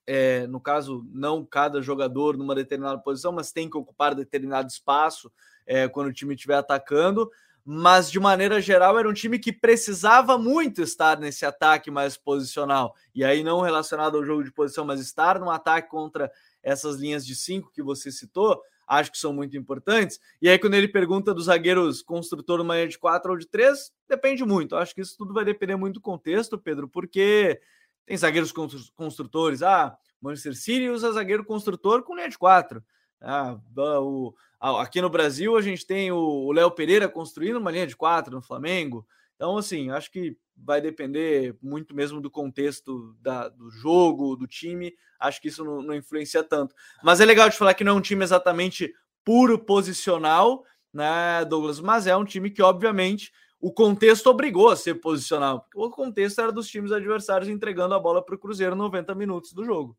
[0.06, 5.32] É, no caso, não cada jogador numa determinada posição, mas tem que ocupar determinado espaço
[5.66, 7.32] é, quando o time estiver atacando.
[7.64, 12.94] Mas de maneira geral, era um time que precisava muito estar nesse ataque mais posicional.
[13.16, 16.30] E aí, não relacionado ao jogo de posição, mas estar no ataque contra
[16.62, 20.20] essas linhas de cinco que você citou, acho que são muito importantes.
[20.42, 23.92] E aí, quando ele pergunta dos zagueiros construtor numa linha de quatro ou de três,
[24.08, 24.76] depende muito.
[24.76, 27.60] Acho que isso tudo vai depender muito do contexto, Pedro, porque
[28.06, 28.54] tem zagueiros
[28.96, 29.64] construtores.
[29.64, 32.84] Ah, Manchester City usa zagueiro construtor com linha de quatro.
[33.22, 37.96] Ah, o, aqui no Brasil a gente tem o Léo Pereira construindo uma linha de
[37.96, 39.08] quatro no Flamengo.
[39.36, 44.94] Então, assim, acho que vai depender muito mesmo do contexto da, do jogo, do time.
[45.20, 46.74] Acho que isso não, não, influencia tanto.
[47.04, 48.94] Mas é legal de falar que não é um time exatamente
[49.24, 51.80] puro posicional, né, Douglas?
[51.80, 55.62] Mas é um time que, obviamente, o contexto obrigou a ser posicional.
[55.62, 59.52] Porque o contexto era dos times adversários entregando a bola para o Cruzeiro 90 minutos
[59.54, 59.98] do jogo.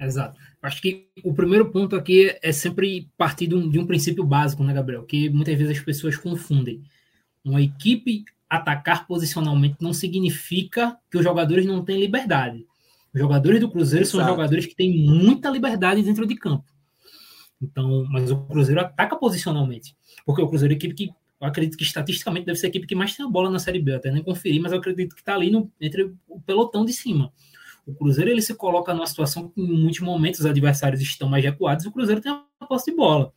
[0.00, 0.38] Exato.
[0.62, 4.62] Acho que o primeiro ponto aqui é sempre partir de um, de um princípio básico,
[4.62, 5.04] né, Gabriel?
[5.04, 6.84] Que muitas vezes as pessoas confundem.
[7.44, 12.66] Uma equipe atacar posicionalmente não significa que os jogadores não têm liberdade.
[13.12, 14.18] Os jogadores do Cruzeiro Exato.
[14.18, 16.64] são jogadores que têm muita liberdade dentro de campo.
[17.60, 19.96] Então, mas o Cruzeiro ataca posicionalmente.
[20.24, 22.86] Porque o Cruzeiro é a equipe que eu acredito que estatisticamente deve ser a equipe
[22.86, 23.92] que mais tem a bola na Série B.
[23.92, 26.92] Eu até nem conferi, mas eu acredito que está ali no, entre o pelotão de
[26.92, 27.32] cima.
[27.86, 31.42] O Cruzeiro ele se coloca numa situação que em muitos momentos os adversários estão mais
[31.42, 33.32] recuados e o Cruzeiro tem a posse de bola.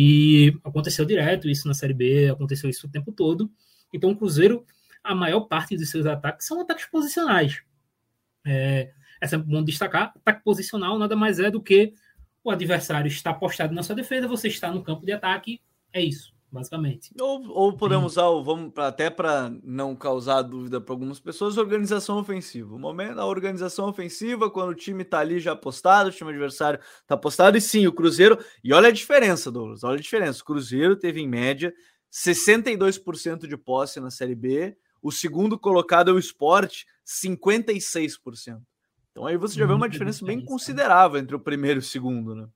[0.00, 3.50] E aconteceu direto isso na Série B, aconteceu isso o tempo todo.
[3.92, 4.64] Então, o Cruzeiro,
[5.02, 7.64] a maior parte dos seus ataques são ataques posicionais.
[8.46, 11.94] É, é sempre bom destacar: ataque posicional nada mais é do que
[12.44, 15.60] o adversário está postado na sua defesa, você está no campo de ataque,
[15.92, 17.12] é isso, basicamente.
[17.20, 22.74] Ou, ou podemos usar, vamos até para não causar dúvida para algumas pessoas, organização ofensiva.
[22.74, 26.80] O momento, a organização ofensiva, quando o time está ali já postado, o time adversário
[27.00, 28.38] está postado, e sim, o Cruzeiro.
[28.64, 30.42] E olha a diferença, Douglas, olha a diferença.
[30.42, 31.72] O Cruzeiro teve em média
[32.10, 34.76] 62% de posse na Série B.
[35.02, 38.60] O segundo colocado é o Sport, 56%.
[39.10, 42.34] Então aí você já vê uma diferença bem considerável entre o primeiro e o segundo,
[42.34, 42.48] né?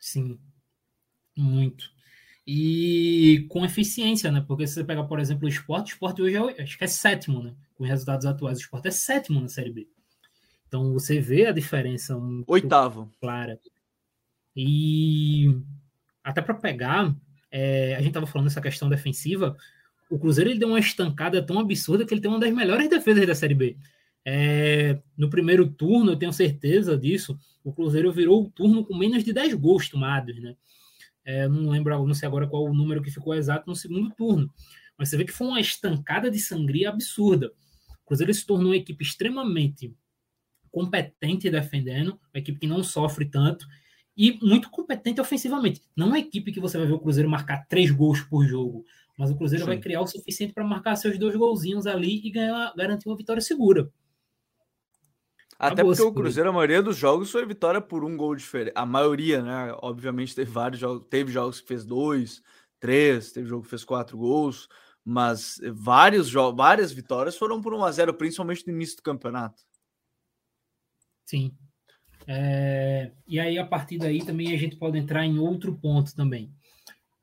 [0.00, 0.38] Sim,
[1.36, 1.90] muito.
[2.46, 4.44] E com eficiência, né?
[4.46, 6.88] Porque se você pega, por exemplo, o Sport, o Sport hoje é, acho que é
[6.88, 7.54] sétimo, né?
[7.74, 9.88] Com resultados atuais, o Sport é sétimo na Série B.
[10.66, 13.60] Então você vê a diferença oitavo clara.
[14.56, 15.54] E
[16.24, 17.14] até para pegar
[17.52, 19.54] é, a gente estava falando dessa questão defensiva,
[20.10, 23.26] o Cruzeiro ele deu uma estancada tão absurda que ele tem uma das melhores defesas
[23.26, 23.76] da Série B.
[24.24, 29.22] É, no primeiro turno, eu tenho certeza disso, o Cruzeiro virou o turno com menos
[29.22, 30.56] de 10 gols tomados, né?
[31.24, 34.52] É, não lembro, não sei agora qual o número que ficou exato no segundo turno,
[34.98, 37.52] mas você vê que foi uma estancada de sangria absurda.
[38.02, 39.94] O Cruzeiro se tornou uma equipe extremamente
[40.70, 43.66] competente defendendo, uma equipe que não sofre tanto
[44.16, 45.82] e muito competente ofensivamente.
[45.96, 48.84] Não é uma equipe que você vai ver o Cruzeiro marcar três gols por jogo,
[49.16, 49.70] mas o Cruzeiro Sim.
[49.70, 53.40] vai criar o suficiente para marcar seus dois golzinhos ali e ganhar, garantir uma vitória
[53.40, 53.90] segura.
[55.62, 58.72] Até porque o Cruzeiro, a maioria dos jogos foi vitória por um gol diferente.
[58.74, 59.72] A maioria, né?
[59.80, 62.42] Obviamente teve vários jogos, teve jogos que fez dois,
[62.80, 64.68] três, teve jogo que fez quatro gols,
[65.04, 69.62] mas vários jogos, várias vitórias foram por 1 a 0 principalmente no início do campeonato.
[71.24, 71.56] Sim.
[72.26, 76.52] É, e aí, a partir daí, também a gente pode entrar em outro ponto também,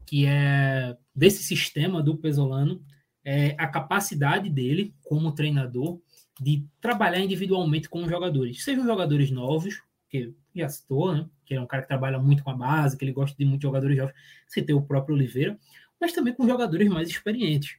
[0.05, 2.81] que é desse sistema do Pesolano,
[3.23, 5.99] é a capacidade dele, como treinador,
[6.41, 8.63] de trabalhar individualmente com os jogadores.
[8.63, 11.29] Sejam jogadores novos, que já citou, né?
[11.45, 13.63] Que é um cara que trabalha muito com a base, que ele gosta de muitos
[13.63, 14.15] jogadores jovens.
[14.47, 15.59] Você tem o próprio Oliveira,
[15.99, 17.77] mas também com jogadores mais experientes.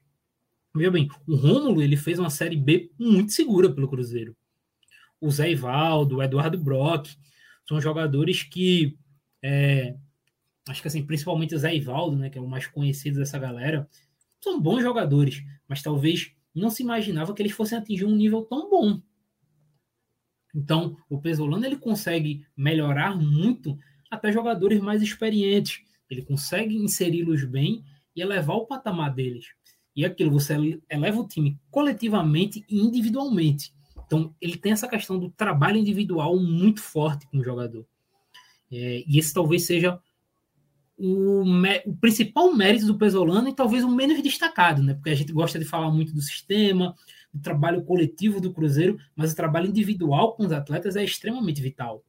[0.75, 4.37] Veja bem, o Rômulo ele fez uma série B muito segura pelo Cruzeiro
[5.21, 7.09] o Zé Ivaldo, o Eduardo Brock,
[7.69, 8.97] são jogadores que
[9.43, 9.95] é,
[10.69, 13.89] acho que assim, principalmente o Zé Ivaldo, né, que é o mais conhecido dessa galera,
[14.43, 18.69] são bons jogadores, mas talvez não se imaginava que eles fossem atingir um nível tão
[18.69, 19.01] bom.
[20.55, 23.79] Então, o Pesolano ele consegue melhorar muito
[24.11, 25.83] até jogadores mais experientes.
[26.11, 27.85] Ele consegue inseri-los bem
[28.15, 29.47] e elevar o patamar deles.
[29.95, 30.55] E aquilo, você
[30.89, 33.73] eleva o time coletivamente e individualmente.
[34.07, 37.87] Então, ele tem essa questão do trabalho individual muito forte com o jogador.
[38.73, 40.01] É, e esse talvez seja
[41.01, 41.43] o,
[41.87, 44.95] o, principal mérito do Pesolano e talvez o menos destacado, né?
[44.95, 46.95] Porque a gente gosta de falar muito do sistema,
[47.33, 52.05] do trabalho coletivo do Cruzeiro, mas o trabalho individual com os atletas é extremamente vital.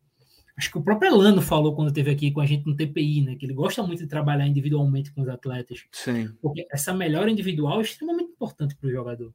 [0.58, 3.36] Acho que o próprio Elano falou quando esteve aqui com a gente no TPI, né?
[3.36, 5.86] Que ele gosta muito de trabalhar individualmente com os atletas.
[5.92, 6.30] Sim.
[6.42, 9.34] Porque essa melhora individual é extremamente importante para o jogador.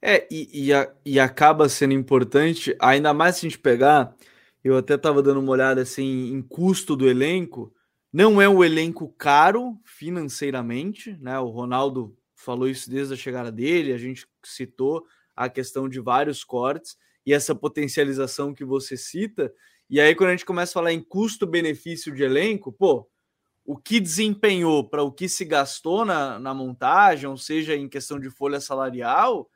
[0.00, 4.14] É, e, e, a, e, acaba sendo importante, ainda mais se a gente pegar,
[4.62, 7.72] eu até estava dando uma olhada assim em custo do elenco,
[8.12, 11.38] não é um elenco caro financeiramente, né?
[11.38, 15.04] O Ronaldo falou isso desde a chegada dele, a gente citou
[15.36, 19.52] a questão de vários cortes e essa potencialização que você cita.
[19.88, 23.08] E aí, quando a gente começa a falar em custo-benefício de elenco, pô,
[23.64, 28.18] o que desempenhou para o que se gastou na, na montagem, ou seja, em questão
[28.18, 29.48] de folha salarial,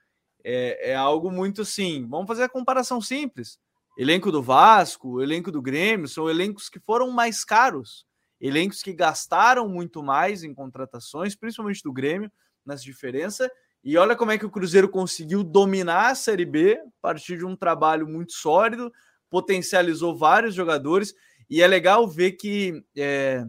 [0.44, 2.06] é, é algo muito assim.
[2.08, 3.58] Vamos fazer a comparação simples.
[3.96, 8.06] Elenco do Vasco, elenco do Grêmio, são elencos que foram mais caros,
[8.46, 12.30] elencos que gastaram muito mais em contratações, principalmente do Grêmio,
[12.64, 13.50] nessa diferença.
[13.83, 17.44] E olha como é que o Cruzeiro conseguiu dominar a Série B a partir de
[17.46, 18.92] um trabalho muito sólido,
[19.30, 21.14] potencializou vários jogadores.
[21.48, 23.46] E é legal ver que é,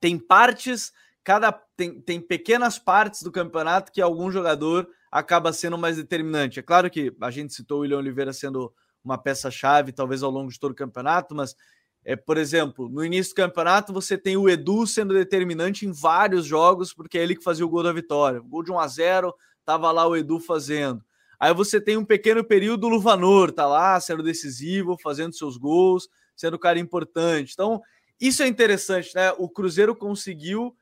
[0.00, 5.98] tem partes, cada tem, tem pequenas partes do campeonato que algum jogador acaba sendo mais
[5.98, 6.58] determinante.
[6.58, 8.72] É claro que a gente citou o William Oliveira sendo
[9.04, 11.54] uma peça-chave, talvez ao longo de todo o campeonato, mas,
[12.08, 16.46] é, por exemplo, no início do campeonato você tem o Edu sendo determinante em vários
[16.46, 18.38] jogos, porque é ele que fazia o gol da vitória.
[18.38, 21.04] Gol de 1 a 0 tava lá o Edu fazendo.
[21.38, 26.08] Aí você tem um pequeno período, o Luvanor tá lá, sendo decisivo, fazendo seus gols,
[26.36, 27.52] sendo cara importante.
[27.52, 27.82] Então,
[28.20, 29.32] isso é interessante, né?
[29.36, 30.76] O Cruzeiro conseguiu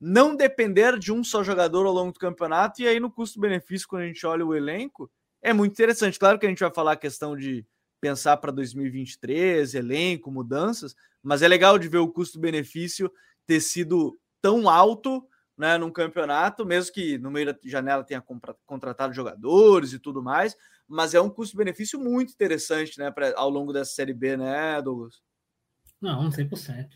[0.00, 4.02] não depender de um só jogador ao longo do campeonato, e aí no custo-benefício, quando
[4.02, 5.10] a gente olha o elenco,
[5.42, 6.20] é muito interessante.
[6.20, 7.66] Claro que a gente vai falar a questão de
[8.00, 13.10] pensar para 2023, elenco, mudanças, mas é legal de ver o custo-benefício
[13.46, 18.22] ter sido tão alto né, num campeonato, mesmo que no meio da janela tenha
[18.64, 20.56] contratado jogadores e tudo mais,
[20.86, 25.20] mas é um custo-benefício muito interessante né, pra, ao longo dessa Série B, né, Douglas?
[26.00, 26.88] Não, 100%.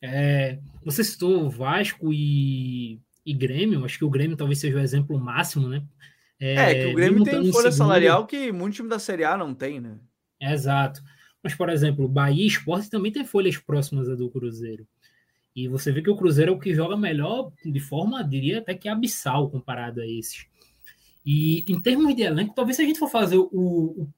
[0.00, 5.18] É, você citou Vasco e, e Grêmio, acho que o Grêmio talvez seja o exemplo
[5.18, 5.82] máximo, né?
[6.40, 9.54] É, é que o Grêmio tem folha salarial que muito time da Série A não
[9.54, 9.98] tem, né?
[10.52, 11.02] Exato.
[11.42, 14.86] Mas, por exemplo, Bahia Esporte também tem folhas próximas a do Cruzeiro.
[15.54, 18.74] E você vê que o Cruzeiro é o que joga melhor de forma, diria até
[18.74, 20.46] que abissal comparado a esses.
[21.24, 24.08] E em termos de elenco, talvez se a gente for fazer o, o,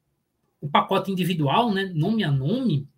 [0.61, 2.89] o pacote individual, né, nome a nome,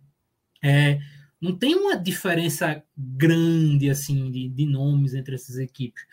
[0.63, 0.99] é,
[1.41, 6.03] não tem uma diferença grande assim de, de nomes entre essas equipes.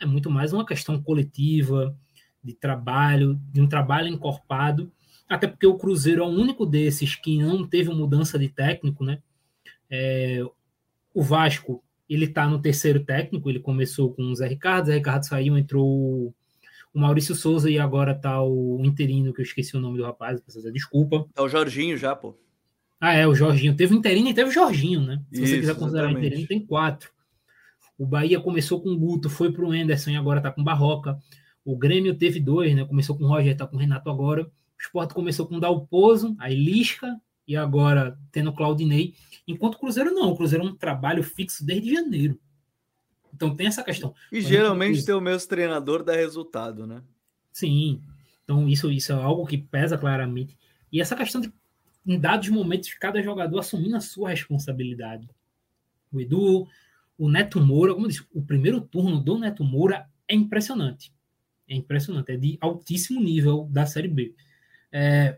[0.00, 1.96] É muito mais uma questão coletiva,
[2.42, 4.92] de trabalho, de um trabalho encorpado,
[5.28, 9.20] até porque o Cruzeiro é o único desses que não teve mudança de técnico, né?
[9.90, 10.44] É,
[11.12, 15.24] o Vasco, ele está no terceiro técnico, ele começou com o Zé Ricardo, Zé Ricardo
[15.24, 16.34] saiu, entrou
[16.94, 20.40] o Maurício Souza e agora está o interino, que eu esqueci o nome do rapaz,
[20.40, 21.26] precisa desculpa.
[21.36, 22.36] É o Jorginho já, pô.
[23.00, 23.76] Ah, é, o Jorginho.
[23.76, 25.20] Teve o interino e teve o Jorginho, né?
[25.32, 26.24] Se Isso, você quiser considerar exatamente.
[26.24, 27.10] o interino, tem quatro.
[27.98, 30.64] O Bahia começou com o Guto, foi para o Anderson e agora está com o
[30.64, 31.18] Barroca.
[31.64, 32.84] O Grêmio teve dois, né?
[32.84, 34.50] Começou com o Roger, tá com o Renato agora.
[34.84, 39.14] O Sport começou com o Dalpozo, aí Lisca e agora tendo o Claudinei.
[39.46, 42.38] Enquanto o Cruzeiro não, o Cruzeiro é um trabalho fixo desde janeiro.
[43.32, 44.14] Então tem essa questão.
[44.30, 47.02] E geralmente ter o mesmo treinador dá resultado, né?
[47.52, 48.00] Sim.
[48.44, 50.56] Então isso, isso é algo que pesa claramente.
[50.92, 51.52] E essa questão de,
[52.06, 55.28] em dados momentos, cada jogador assumindo a sua responsabilidade.
[56.12, 56.68] O Edu,
[57.18, 61.12] o Neto Moura, como eu disse, o primeiro turno do Neto Moura é impressionante.
[61.66, 64.34] É impressionante, é de altíssimo nível da Série B.
[64.96, 65.36] É,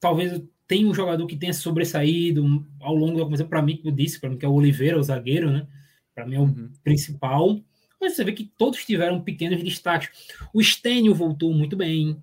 [0.00, 3.92] talvez tenha um jogador que tenha sobressaído ao longo da competição, para mim, que eu
[3.92, 5.66] disse, para mim, que é o Oliveira, o zagueiro, né?
[6.14, 6.72] Para mim é o uhum.
[6.82, 7.60] principal.
[8.00, 10.08] Mas você vê que todos tiveram pequenos destaques.
[10.54, 12.16] O Stênio voltou muito bem.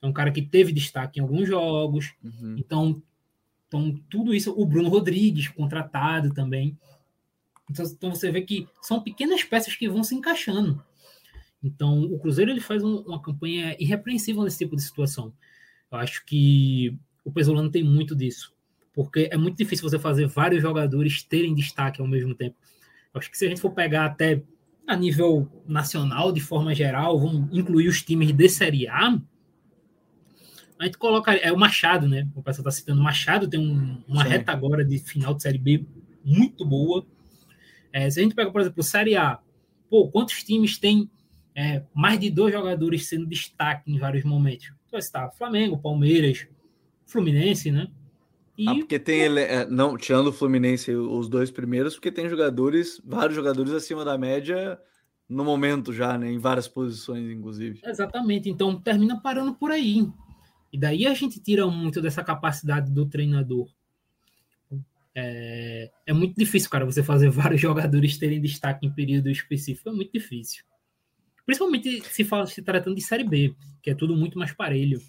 [0.00, 2.14] É um cara que teve destaque em alguns jogos.
[2.22, 2.54] Uhum.
[2.56, 3.02] Então,
[3.66, 4.54] então, tudo isso.
[4.56, 6.78] O Bruno Rodrigues, contratado também.
[7.68, 10.80] Então, então, você vê que são pequenas peças que vão se encaixando.
[11.62, 15.32] Então, o Cruzeiro ele faz um, uma campanha irrepreensível nesse tipo de situação.
[15.90, 18.54] Eu acho que o Pesolano tem muito disso.
[18.92, 22.56] Porque é muito difícil você fazer vários jogadores terem destaque ao mesmo tempo.
[23.12, 24.42] Eu acho que se a gente for pegar até
[24.86, 29.20] a nível nacional, de forma geral, vamos incluir os times de Série A,
[30.78, 31.34] a gente coloca.
[31.34, 32.26] É o Machado, né?
[32.34, 34.30] O pessoal está citando Machado, tem um, uma Sim.
[34.30, 35.84] reta agora de final de Série B
[36.24, 37.04] muito boa.
[37.92, 39.38] É, se a gente pega, por exemplo, Série A,
[39.90, 41.10] pô, quantos times tem
[41.54, 44.72] é, mais de dois jogadores sendo destaque em vários momentos?
[44.90, 46.48] Então, está Flamengo, Palmeiras,
[47.06, 47.86] Fluminense, né?
[48.58, 52.28] E, ah, porque tem ele, é, não tirando o Fluminense os dois primeiros, porque tem
[52.28, 54.76] jogadores, vários jogadores acima da média
[55.28, 56.32] no momento já, né?
[56.32, 57.80] Em várias posições, inclusive.
[57.84, 58.50] Exatamente.
[58.50, 60.10] Então termina parando por aí.
[60.72, 63.68] E daí a gente tira muito dessa capacidade do treinador.
[65.14, 69.88] É, é muito difícil, cara, você fazer vários jogadores terem destaque em período específico.
[69.88, 70.64] É muito difícil.
[71.50, 75.02] Principalmente se fala se tratando de Série B, que é tudo muito mais parelho.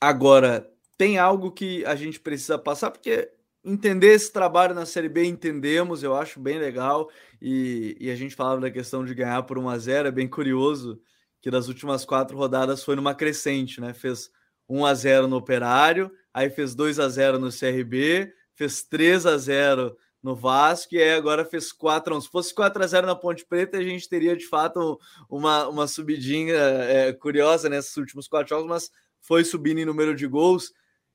[0.00, 3.30] Agora, tem algo que a gente precisa passar, porque
[3.64, 7.08] entender esse trabalho na Série B, entendemos, eu acho bem legal.
[7.40, 10.26] E, e a gente falava da questão de ganhar por 1 a 0 é bem
[10.26, 11.00] curioso
[11.40, 13.94] que das últimas quatro rodadas foi numa crescente, né?
[13.94, 14.32] Fez
[14.68, 19.38] 1 a 0 no Operário, aí fez 2 a 0 no CRB, fez 3 a
[19.38, 22.22] 0 no Vasco e agora fez 4 a 1.
[22.22, 24.98] Se fosse 4 a 0 na Ponte Preta, a gente teria de fato
[25.30, 30.26] uma, uma subidinha é, curiosa nesses últimos quatro jogos, mas foi subindo em número de
[30.26, 30.72] gols.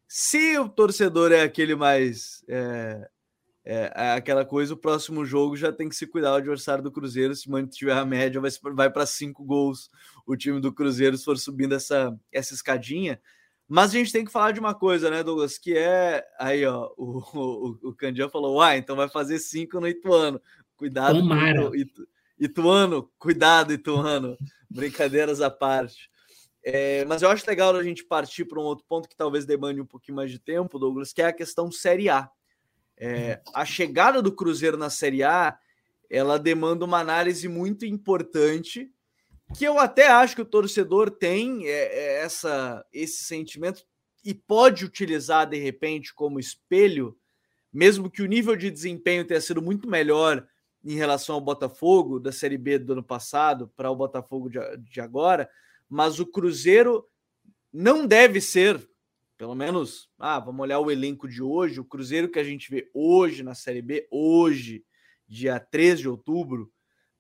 [0.08, 2.42] Se o torcedor é aquele mais.
[2.48, 3.10] É,
[3.66, 6.92] é, é, aquela coisa, o próximo jogo já tem que se cuidar o adversário do
[6.92, 7.36] Cruzeiro.
[7.36, 9.90] Se mantiver a média, vai, vai para cinco gols
[10.26, 13.22] o time do Cruzeiro se for subindo essa, essa escadinha.
[13.74, 15.58] Mas a gente tem que falar de uma coisa, né, Douglas?
[15.58, 16.28] Que é.
[16.38, 20.42] Aí, ó, o, o, o Candian falou: ah, então vai fazer cinco no Ituano.
[20.76, 22.06] Cuidado, Itu,
[22.38, 24.38] Ituano, cuidado, Ituano.
[24.70, 26.12] Brincadeiras à parte.
[26.62, 29.80] É, mas eu acho legal a gente partir para um outro ponto que talvez demande
[29.80, 32.30] um pouquinho mais de tempo, Douglas, que é a questão Série A.
[32.98, 35.58] É, a chegada do Cruzeiro na Série A,
[36.10, 38.92] ela demanda uma análise muito importante,
[39.58, 43.84] que eu até acho que o torcedor tem é, é essa, esse sentimento
[44.24, 47.18] e pode utilizar de repente como espelho,
[47.72, 50.48] mesmo que o nível de desempenho tenha sido muito melhor
[50.84, 55.02] em relação ao Botafogo da Série B do ano passado para o Botafogo de, de
[55.02, 55.50] agora
[55.92, 57.06] mas o Cruzeiro
[57.72, 58.82] não deve ser,
[59.38, 62.90] pelo menos, ah, vamos olhar o elenco de hoje, o Cruzeiro que a gente vê
[62.94, 64.86] hoje na Série B, hoje,
[65.28, 66.72] dia 3 de outubro,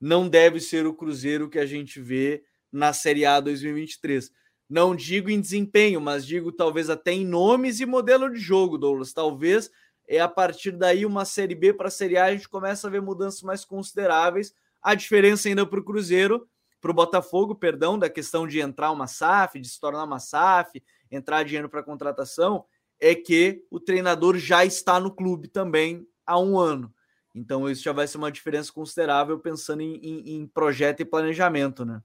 [0.02, 4.32] não deve ser o Cruzeiro que a gente vê na Série A 2023.
[4.68, 9.14] Não digo em desempenho, mas digo talvez até em nomes e modelo de jogo, Douglas.
[9.14, 9.70] Talvez
[10.08, 12.90] é a partir daí uma Série B para a Série A a gente começa a
[12.90, 14.54] ver mudanças mais consideráveis.
[14.82, 16.48] A diferença ainda para o Cruzeiro
[16.82, 20.84] para o Botafogo, perdão, da questão de entrar uma SAF, de se tornar uma SAF,
[21.12, 22.66] entrar dinheiro para contratação,
[23.00, 26.92] é que o treinador já está no clube também há um ano.
[27.34, 31.86] Então, isso já vai ser uma diferença considerável pensando em, em, em projeto e planejamento,
[31.86, 32.02] né?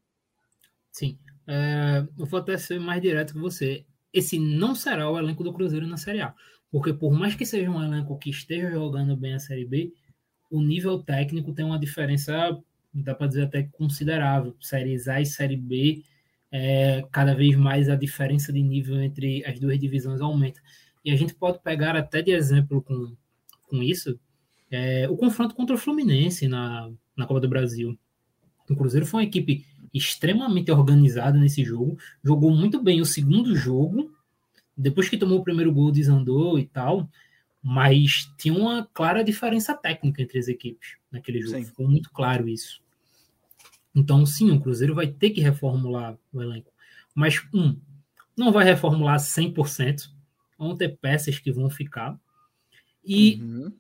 [0.93, 1.19] Sim.
[1.47, 3.85] É, eu vou até ser mais direto com você.
[4.13, 6.35] Esse não será o elenco do Cruzeiro na Série A.
[6.71, 9.93] Porque por mais que seja um elenco que esteja jogando bem a Série B,
[10.51, 12.57] o nível técnico tem uma diferença
[13.03, 14.57] dá para dizer até considerável.
[14.61, 16.03] Séries A e Série B,
[16.51, 20.61] é, cada vez mais a diferença de nível entre as duas divisões aumenta.
[21.05, 23.15] E a gente pode pegar até de exemplo com,
[23.69, 24.19] com isso
[24.71, 27.99] é, o confronto contra o Fluminense na, na Copa do Brasil.
[28.69, 29.65] O Cruzeiro foi uma equipe
[29.95, 34.13] extremamente organizada nesse jogo, jogou muito bem o segundo jogo,
[34.77, 37.09] depois que tomou o primeiro gol, desandou e tal,
[37.63, 41.65] mas tinha uma clara diferença técnica entre as equipes naquele jogo, Sim.
[41.65, 42.83] ficou muito claro isso.
[43.95, 46.71] Então, sim, o Cruzeiro vai ter que reformular o elenco.
[47.15, 47.81] Mas, um,
[48.37, 50.11] não vai reformular 100%,
[50.59, 52.21] vão ter peças que vão ficar.
[53.03, 53.73] E uhum.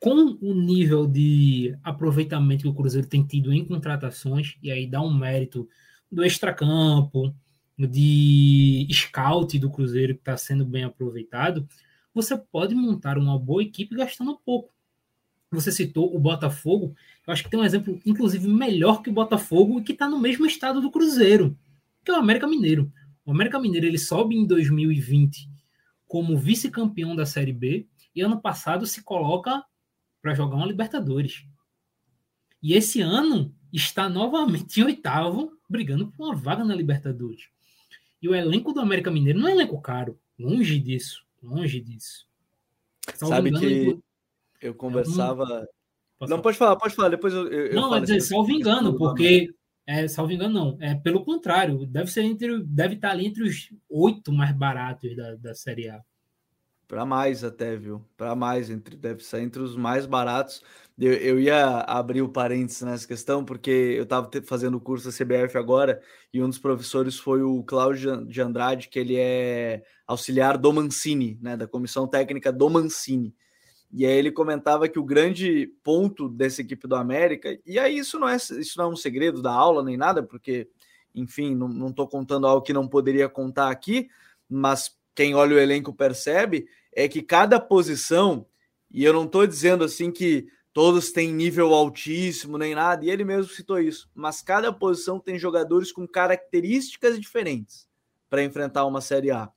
[0.00, 5.00] Com o nível de aproveitamento que o Cruzeiro tem tido em contratações, e aí dá
[5.00, 5.68] um mérito
[6.10, 7.34] do extracampo,
[7.78, 11.68] de scout do Cruzeiro que está sendo bem aproveitado,
[12.14, 14.72] você pode montar uma boa equipe gastando pouco.
[15.50, 16.94] Você citou o Botafogo,
[17.26, 20.18] eu acho que tem um exemplo, inclusive, melhor que o Botafogo e que está no
[20.18, 21.56] mesmo estado do Cruzeiro,
[22.04, 22.90] que é o América Mineiro.
[23.24, 25.48] O América Mineiro ele sobe em 2020
[26.06, 29.62] como vice-campeão da Série B e ano passado se coloca
[30.26, 31.44] para jogar uma Libertadores.
[32.60, 37.48] E esse ano está novamente em oitavo, brigando por uma vaga na Libertadores.
[38.20, 42.26] E o elenco do América Mineiro não é elenco caro, longe disso, longe disso.
[43.14, 44.02] Salvo Sabe engano,
[44.58, 45.68] que eu conversava.
[46.20, 47.46] Não, não, pode falar, pode falar, depois eu.
[47.46, 49.54] eu não, é dizer, salvo engano, porque.
[49.86, 50.76] É, salvo engano, não.
[50.80, 52.64] É pelo contrário, deve ser entre.
[52.64, 56.02] Deve estar ali entre os oito mais baratos da, da Série A.
[56.88, 58.04] Para mais até, viu?
[58.16, 60.62] Para mais, entre, deve ser entre os mais baratos.
[60.96, 65.12] Eu, eu ia abrir o parênteses nessa questão, porque eu estava fazendo o curso da
[65.12, 66.00] CBF agora,
[66.32, 71.38] e um dos professores foi o Cláudio de Andrade, que ele é auxiliar do Mancini,
[71.42, 73.34] né, da comissão técnica do Mancini.
[73.92, 78.18] E aí ele comentava que o grande ponto dessa equipe do América, e aí isso
[78.18, 80.68] não é, isso não é um segredo da aula nem nada, porque,
[81.14, 84.08] enfim, não estou contando algo que não poderia contar aqui,
[84.48, 88.46] mas quem olha o elenco percebe, é que cada posição,
[88.90, 93.24] e eu não estou dizendo assim que todos têm nível altíssimo nem nada, e ele
[93.24, 97.88] mesmo citou isso, mas cada posição tem jogadores com características diferentes
[98.28, 99.50] para enfrentar uma Série A.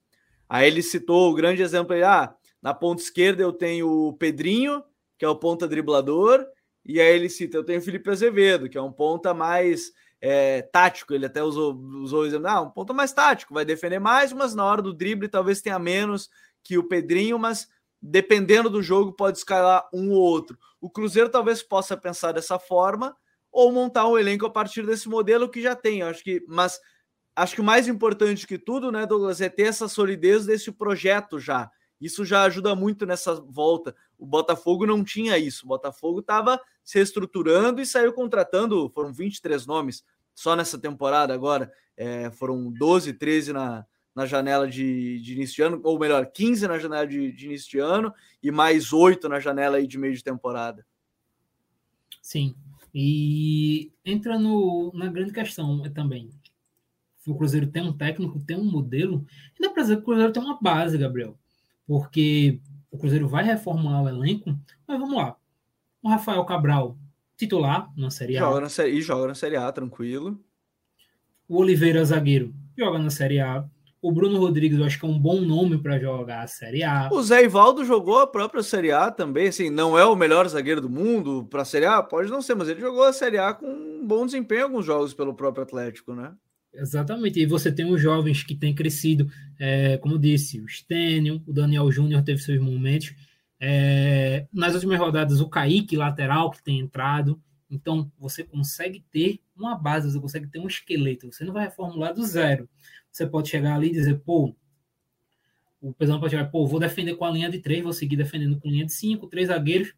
[0.48, 4.82] Aí ele citou o grande exemplo aí, ah, na ponta esquerda eu tenho o Pedrinho,
[5.18, 6.46] que é o ponta driblador,
[6.86, 9.92] e aí ele cita, eu tenho o Felipe Azevedo, que é um ponta mais
[10.22, 14.00] é, tático, ele até usou, usou o exemplo, ah, um ponto mais tático, vai defender
[14.00, 16.30] mais, mas na hora do drible talvez tenha menos
[16.64, 17.68] que o Pedrinho, mas
[18.02, 20.58] dependendo do jogo pode escalar um ou outro.
[20.82, 23.16] O Cruzeiro talvez possa pensar dessa forma
[23.52, 26.80] ou montar um elenco a partir desse modelo que já tem, acho que, mas
[27.36, 31.40] acho que o mais importante que tudo, né, Douglas, é ter essa solidez desse projeto
[31.40, 31.72] já.
[32.00, 33.96] Isso já ajuda muito nessa volta.
[34.20, 35.66] O Botafogo não tinha isso.
[35.66, 40.04] O Botafogo estava se estruturando e saiu contratando, foram 23 nomes
[40.36, 41.72] só nessa temporada agora.
[41.96, 46.68] É, foram 12, 13 na, na janela de, de, início de ano, ou melhor, 15
[46.68, 48.14] na janela de, de início de ano
[48.44, 50.86] e mais 8 na janela de meio de temporada.
[52.22, 52.56] Sim.
[52.94, 56.30] E entra no, na grande questão também.
[57.26, 59.26] O Cruzeiro tem um técnico, tem um modelo,
[59.60, 61.38] dá para dizer que o Cruzeiro tem uma base, Gabriel
[61.90, 62.62] porque
[62.92, 65.36] o Cruzeiro vai reformular o elenco, mas vamos lá.
[66.02, 66.98] O Rafael Cabral,
[67.38, 68.42] titular na Série A.
[68.42, 70.40] Joga na série, e joga na Série A, tranquilo.
[71.48, 73.66] O Oliveira, zagueiro, joga na Série A.
[74.02, 77.10] O Bruno Rodrigues, eu acho que é um bom nome para jogar a Série A.
[77.12, 80.80] O Zé Ivaldo jogou a própria Série A também, assim, não é o melhor zagueiro
[80.80, 83.54] do mundo para a Série A, pode não ser, mas ele jogou a Série A
[83.54, 86.34] com um bom desempenho em alguns jogos pelo próprio Atlético, né?
[86.74, 87.40] Exatamente.
[87.40, 91.92] E você tem os jovens que têm crescido, é, como disse, o Stênio, o Daniel
[91.92, 93.14] Júnior teve seus momentos.
[93.60, 97.42] É, nas últimas rodadas, o Kaique, lateral, que tem entrado.
[97.70, 101.32] Então, você consegue ter uma base, você consegue ter um esqueleto.
[101.32, 102.70] Você não vai reformular do zero.
[103.12, 104.56] Você pode chegar ali e dizer, pô,
[105.82, 108.60] o pessoal pode chegar, pô, vou defender com a linha de três, vou seguir defendendo
[108.60, 109.94] com linha de cinco, três zagueiros.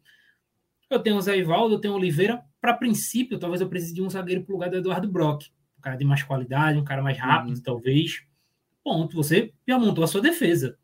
[0.90, 2.42] Eu tenho o Zé Ivaldo, eu tenho o Oliveira.
[2.60, 5.46] Para princípio, talvez eu precise de um zagueiro para o lugar do Eduardo Brock
[5.82, 7.62] um cara de mais qualidade, um cara mais rápido, uhum.
[7.62, 8.22] talvez.
[8.84, 9.16] Ponto.
[9.16, 10.78] Você já montou a sua defesa.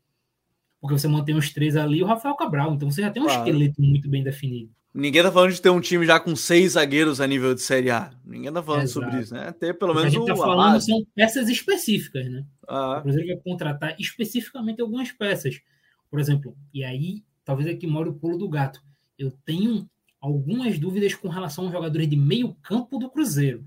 [0.81, 2.73] Porque você mantém os três ali e o Rafael Cabral.
[2.73, 3.41] Então você já tem um claro.
[3.41, 4.71] esqueleto muito bem definido.
[4.93, 7.91] Ninguém tá falando de ter um time já com seis zagueiros a nível de Série
[7.91, 8.11] A.
[8.25, 9.05] Ninguém tá falando Exato.
[9.05, 9.51] sobre isso, né?
[9.53, 12.43] Ter pelo menos o que a gente tá falando são peças específicas, né?
[12.67, 12.97] Ah.
[12.97, 15.61] O Cruzeiro vai contratar especificamente algumas peças.
[16.09, 18.81] Por exemplo, e aí talvez aqui mora o pulo do gato.
[19.17, 19.87] Eu tenho
[20.19, 23.63] algumas dúvidas com relação aos jogadores de meio campo do Cruzeiro.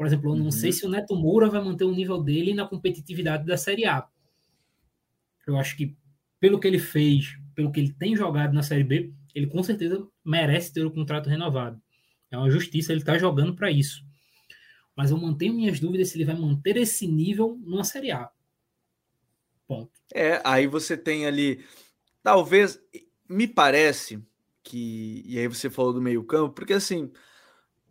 [0.00, 0.50] Por exemplo, eu não uhum.
[0.50, 4.08] sei se o Neto Moura vai manter o nível dele na competitividade da Série A.
[5.46, 5.94] Eu acho que,
[6.40, 10.08] pelo que ele fez, pelo que ele tem jogado na Série B, ele com certeza
[10.24, 11.78] merece ter o contrato renovado.
[12.30, 14.02] É uma justiça, ele está jogando para isso.
[14.96, 18.30] Mas eu mantenho minhas dúvidas se ele vai manter esse nível numa Série A.
[19.68, 19.92] Ponto.
[20.14, 21.62] É, aí você tem ali.
[22.22, 22.80] Talvez.
[23.28, 24.18] Me parece
[24.62, 25.22] que.
[25.26, 27.12] E aí você falou do meio-campo, porque assim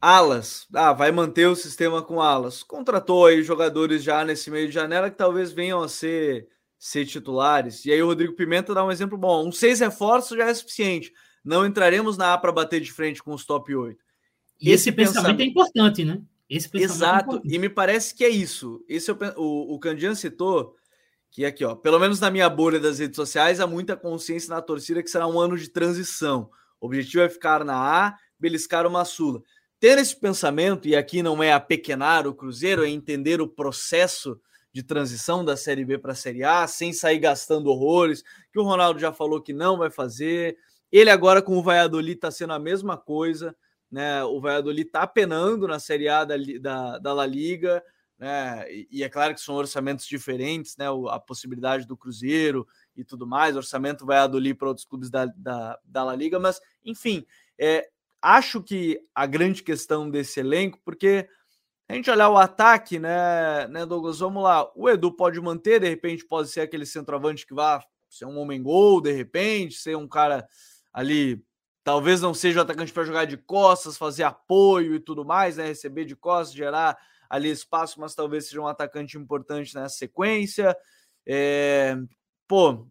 [0.01, 2.63] Alas, ah, vai manter o sistema com alas.
[2.63, 6.47] Contratou aí jogadores já nesse meio de janela que talvez venham a ser,
[6.77, 7.85] ser titulares.
[7.85, 9.47] E aí o Rodrigo Pimenta dá um exemplo bom.
[9.47, 11.11] Um seis reforços já é suficiente.
[11.43, 13.99] Não entraremos na A para bater de frente com os top 8.
[14.61, 16.21] E esse, esse pensamento, pensamento, é importante, né?
[16.49, 18.83] Esse é Exato, é e me parece que é isso.
[18.87, 20.75] Esse é o, o, o Candian citou
[21.31, 24.61] que aqui, ó, pelo menos na minha bolha das redes sociais, há muita consciência na
[24.61, 26.49] torcida que será um ano de transição.
[26.81, 29.43] O objetivo é ficar na A, beliscar uma Sula.
[29.79, 34.39] Ter esse pensamento, e aqui não é apequenar o Cruzeiro, é entender o processo
[34.73, 38.63] de transição da Série B para a Série A, sem sair gastando horrores, que o
[38.63, 40.57] Ronaldo já falou que não vai fazer.
[40.91, 43.55] Ele agora com o Valladolid está sendo a mesma coisa,
[43.89, 44.23] né?
[44.25, 47.81] O Valladolid está penando na Série A da, da, da La Liga,
[48.17, 48.65] né?
[48.91, 50.85] E, é claro que são orçamentos diferentes, né?
[51.09, 52.67] A possibilidade do Cruzeiro
[52.97, 57.25] e tudo mais, orçamento Valladolid para outros clubes da, da, da La Liga, mas enfim,
[57.57, 57.89] é,
[58.21, 61.27] acho que a grande questão desse elenco, porque
[61.87, 64.19] a gente olhar o ataque, né, né, Douglas?
[64.19, 64.69] Vamos lá.
[64.75, 68.61] O Edu pode manter, de repente, pode ser aquele centroavante que vá ser um homem
[68.61, 70.47] gol, de repente, ser um cara
[70.93, 71.43] ali.
[71.83, 75.65] Talvez não seja o atacante para jogar de costas, fazer apoio e tudo mais, né?
[75.65, 76.97] Receber de costas, gerar
[77.29, 80.75] ali espaço, mas talvez seja um atacante importante nessa sequência.
[81.25, 81.95] É...
[82.47, 82.87] Pô,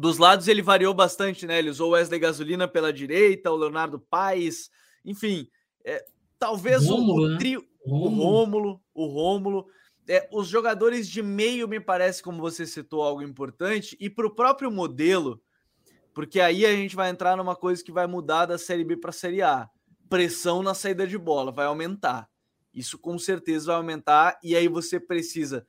[0.00, 1.58] dos lados ele variou bastante, né?
[1.58, 4.70] Ele usou o Wesley Gasolina pela direita, o Leonardo Paes,
[5.04, 5.48] enfim.
[5.84, 6.04] É...
[6.38, 7.38] Talvez Rômulo, o, o né?
[7.38, 7.60] trio.
[7.60, 7.66] Né?
[7.84, 9.66] o Rômulo, o Rômulo.
[10.08, 14.34] É, os jogadores de meio, me parece, como você citou, algo importante, e para o
[14.34, 15.40] próprio modelo,
[16.12, 19.10] porque aí a gente vai entrar numa coisa que vai mudar da Série B para
[19.10, 19.68] a Série A.
[20.08, 22.28] Pressão na saída de bola vai aumentar.
[22.74, 25.64] Isso com certeza vai aumentar, e aí você precisa.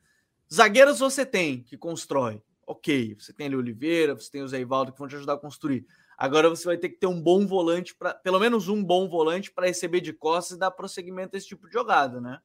[0.52, 2.42] Zagueiros você tem, que constrói.
[2.66, 5.34] Ok, você tem ali o Oliveira, você tem o Zé Ivaldo que vão te ajudar
[5.34, 5.84] a construir.
[6.16, 9.50] Agora você vai ter que ter um bom volante, para pelo menos um bom volante
[9.50, 12.40] para receber de costas e dar prosseguimento a esse tipo de jogada, né?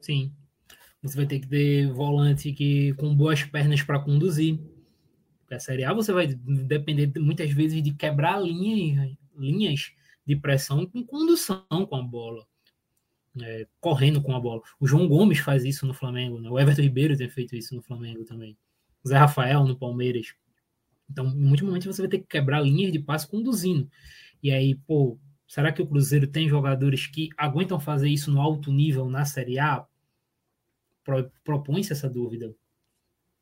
[0.00, 0.32] Sim.
[1.02, 4.58] Você vai ter que ter volante que com boas pernas para conduzir.
[5.40, 9.92] Porque a Série A você vai depender muitas vezes de quebrar linha, linhas
[10.26, 12.46] de pressão com condução com a bola.
[13.40, 14.62] É, correndo com a bola.
[14.80, 16.50] O João Gomes faz isso no Flamengo, né?
[16.50, 18.56] o Everton Ribeiro tem feito isso no Flamengo também.
[19.06, 20.34] Zé Rafael no Palmeiras.
[21.10, 23.90] Então, em muitos momentos você vai ter que quebrar linhas de passe conduzindo.
[24.42, 28.72] E aí, pô, será que o Cruzeiro tem jogadores que aguentam fazer isso no alto
[28.72, 29.86] nível na Série A?
[31.42, 32.54] Propõe-se essa dúvida.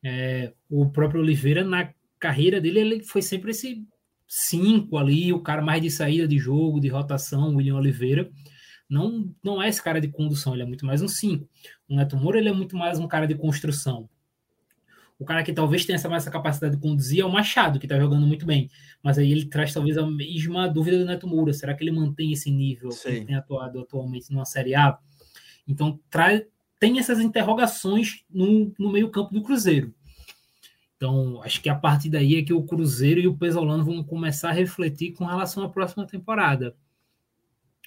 [0.04, 3.84] É, o próprio Oliveira, na carreira dele, ele foi sempre esse
[4.28, 8.30] cinco ali, o cara mais de saída de jogo, de rotação, o William Oliveira.
[8.88, 11.48] Não, não é esse cara de condução, ele é muito mais um cinco.
[11.88, 14.08] O Neto Moura, ele é muito mais um cara de construção.
[15.18, 17.98] O cara que talvez tenha essa, essa capacidade de conduzir é o Machado, que está
[17.98, 18.70] jogando muito bem.
[19.02, 21.52] Mas aí ele traz talvez a mesma dúvida do Neto Moura.
[21.52, 23.02] Será que ele mantém esse nível Sim.
[23.02, 24.98] que ele tem atuado atualmente numa Série A?
[25.66, 26.42] Então traz,
[26.78, 29.94] tem essas interrogações no, no meio-campo do Cruzeiro.
[30.96, 34.48] Então, acho que a partir daí é que o Cruzeiro e o Pesolano vão começar
[34.48, 36.74] a refletir com relação à próxima temporada.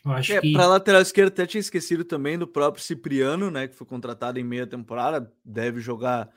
[0.06, 0.54] Eu acho é, que...
[0.54, 3.68] Para lateral esquerdo, até tinha esquecido também do próprio Cipriano, né?
[3.68, 6.30] Que foi contratado em meia temporada, deve jogar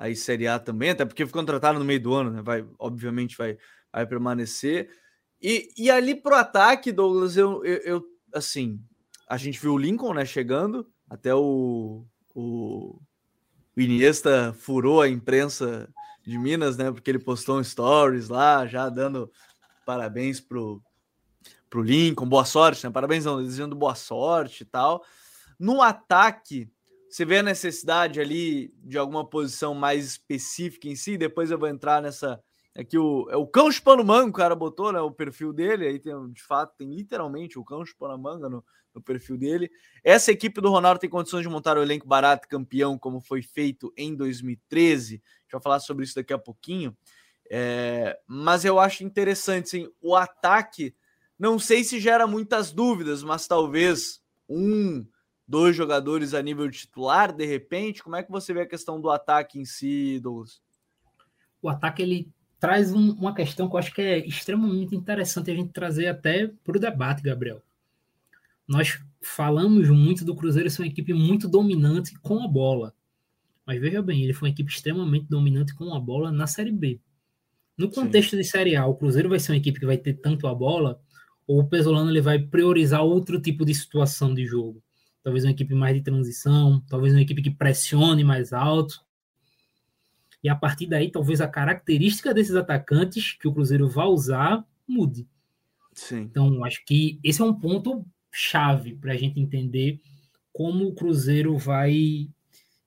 [0.00, 2.40] aí Série A também, até porque foi contratado no meio do ano, né?
[2.42, 3.58] Vai, obviamente vai,
[3.92, 4.88] vai permanecer.
[5.42, 8.82] E, e ali pro ataque, Douglas, eu, eu, eu, assim,
[9.28, 12.98] a gente viu o Lincoln, né, chegando, até o, o,
[13.76, 15.86] o Iniesta furou a imprensa
[16.26, 19.30] de Minas, né, porque ele postou um stories lá, já dando
[19.84, 20.82] parabéns pro,
[21.68, 25.04] pro Lincoln, boa sorte, né, parabéns não, desejando boa sorte e tal.
[25.58, 26.70] No ataque,
[27.10, 31.18] você vê a necessidade ali de alguma posição mais específica em si?
[31.18, 32.40] Depois eu vou entrar nessa.
[32.76, 35.88] Aqui o, é o cão chupando manga, o cara botou né, o perfil dele.
[35.88, 39.68] Aí tem, de fato, tem literalmente o cão chupando manga no, no perfil dele.
[40.04, 43.92] Essa equipe do Ronaldo tem condições de montar o elenco barato campeão, como foi feito
[43.96, 45.14] em 2013.
[45.14, 46.96] A gente vai falar sobre isso daqui a pouquinho.
[47.50, 50.94] É, mas eu acho interessante, sim, o ataque.
[51.36, 55.04] Não sei se gera muitas dúvidas, mas talvez um
[55.50, 58.04] dois jogadores a nível titular, de repente?
[58.04, 60.62] Como é que você vê a questão do ataque em si, Douglas?
[61.60, 65.54] O ataque ele traz um, uma questão que eu acho que é extremamente interessante a
[65.54, 67.60] gente trazer até para o debate, Gabriel.
[68.66, 72.94] Nós falamos muito do Cruzeiro ser uma equipe muito dominante com a bola.
[73.66, 77.00] Mas veja bem, ele foi uma equipe extremamente dominante com a bola na Série B.
[77.76, 78.36] No contexto Sim.
[78.36, 81.00] de Série A, o Cruzeiro vai ser uma equipe que vai ter tanto a bola,
[81.44, 84.80] ou o Pesolano ele vai priorizar outro tipo de situação de jogo?
[85.22, 89.04] Talvez uma equipe mais de transição, talvez uma equipe que pressione mais alto.
[90.42, 95.28] E a partir daí, talvez a característica desses atacantes que o Cruzeiro vai usar mude.
[95.92, 96.20] Sim.
[96.20, 100.00] Então, acho que esse é um ponto chave para a gente entender
[100.52, 102.28] como o Cruzeiro vai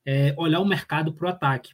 [0.05, 1.73] é, olhar o mercado para o ataque.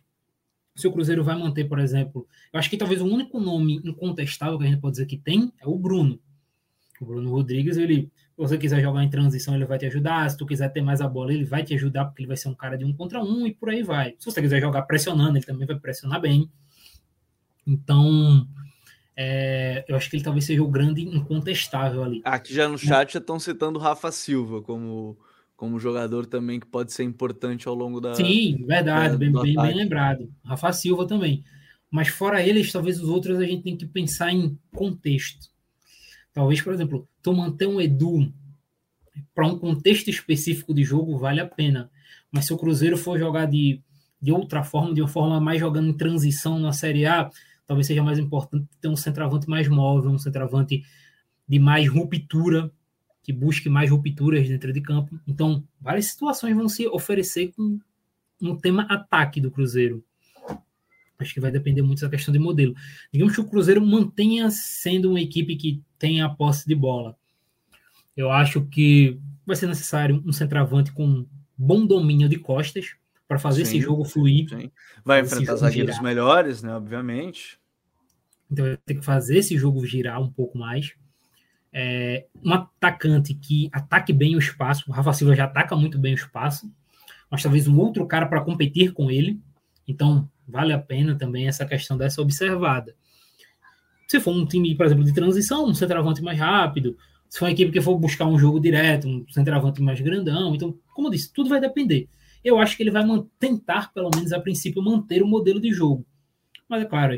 [0.76, 4.58] Se o Cruzeiro vai manter, por exemplo, eu acho que talvez o único nome incontestável
[4.58, 6.20] que a gente pode dizer que tem é o Bruno.
[7.02, 10.30] O Bruno Rodrigues, ele, você quiser jogar em transição, ele vai te ajudar.
[10.30, 12.48] Se tu quiser ter mais a bola, ele vai te ajudar, porque ele vai ser
[12.48, 14.16] um cara de um contra um e por aí vai.
[14.18, 16.50] Se você quiser jogar pressionando, ele também vai pressionar bem.
[17.68, 18.48] Então,
[19.16, 22.22] é, eu acho que ele talvez seja o grande incontestável ali.
[22.24, 25.18] Aqui já no chat já estão citando o Rafa Silva como,
[25.58, 28.16] como jogador também que pode ser importante ao longo da.
[28.16, 30.32] Sim, verdade, da, bem, bem, bem lembrado.
[30.46, 31.44] Rafa Silva também.
[31.92, 35.50] Mas fora eles, talvez os outros a gente tem que pensar em contexto.
[36.34, 38.32] Talvez, por exemplo, tu manter um Edu
[39.34, 41.90] para um contexto específico de jogo vale a pena.
[42.32, 43.82] Mas se o Cruzeiro for jogar de,
[44.22, 47.30] de outra forma, de uma forma mais jogando em transição na Série A,
[47.66, 50.84] talvez seja mais importante ter um centroavante mais móvel, um centroavante
[51.48, 52.72] de mais ruptura,
[53.24, 55.20] que busque mais rupturas dentro de campo.
[55.28, 57.80] Então, várias situações vão se oferecer com
[58.42, 60.04] um tema ataque do Cruzeiro.
[61.18, 62.74] Acho que vai depender muito da questão de modelo.
[63.12, 67.16] Digamos que o Cruzeiro mantenha sendo uma equipe que tem a posse de bola.
[68.16, 71.26] Eu acho que vai ser necessário um centroavante com
[71.58, 72.96] bom domínio de costas
[73.28, 74.50] para fazer sim, esse jogo fluir.
[74.50, 74.72] Sim.
[75.06, 76.04] Vai enfrentar zagueiros girar.
[76.04, 76.74] melhores, né?
[76.76, 77.60] Obviamente.
[78.50, 80.94] Então vai ter que fazer esse jogo girar um pouco mais.
[81.72, 84.90] É, um atacante que ataque bem o espaço.
[84.90, 86.72] O Rafa Silva já ataca muito bem o espaço,
[87.30, 89.40] mas talvez um outro cara para competir com ele.
[89.88, 92.96] Então vale a pena também essa questão dessa observada.
[94.10, 96.98] Se for um time, por exemplo, de transição, um centroavante mais rápido,
[97.30, 100.76] se for uma equipe que for buscar um jogo direto, um centroavante mais grandão, então,
[100.96, 102.10] como eu disse, tudo vai depender.
[102.44, 103.04] Eu acho que ele vai
[103.38, 106.04] tentar, pelo menos a princípio, manter o modelo de jogo.
[106.68, 107.16] Mas é claro,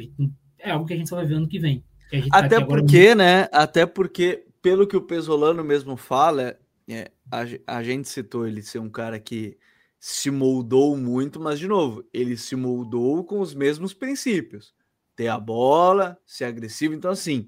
[0.59, 1.81] é algo que a gente só vai ver ano que vem.
[2.09, 3.47] Que tá Até tá porque, né?
[3.53, 6.57] Até porque, pelo que o Pesolano mesmo fala,
[6.89, 9.57] é, a, a gente citou ele ser um cara que
[9.97, 14.73] se moldou muito, mas de novo, ele se moldou com os mesmos princípios
[15.21, 16.95] ter a bola, ser agressivo.
[16.95, 17.47] Então, assim,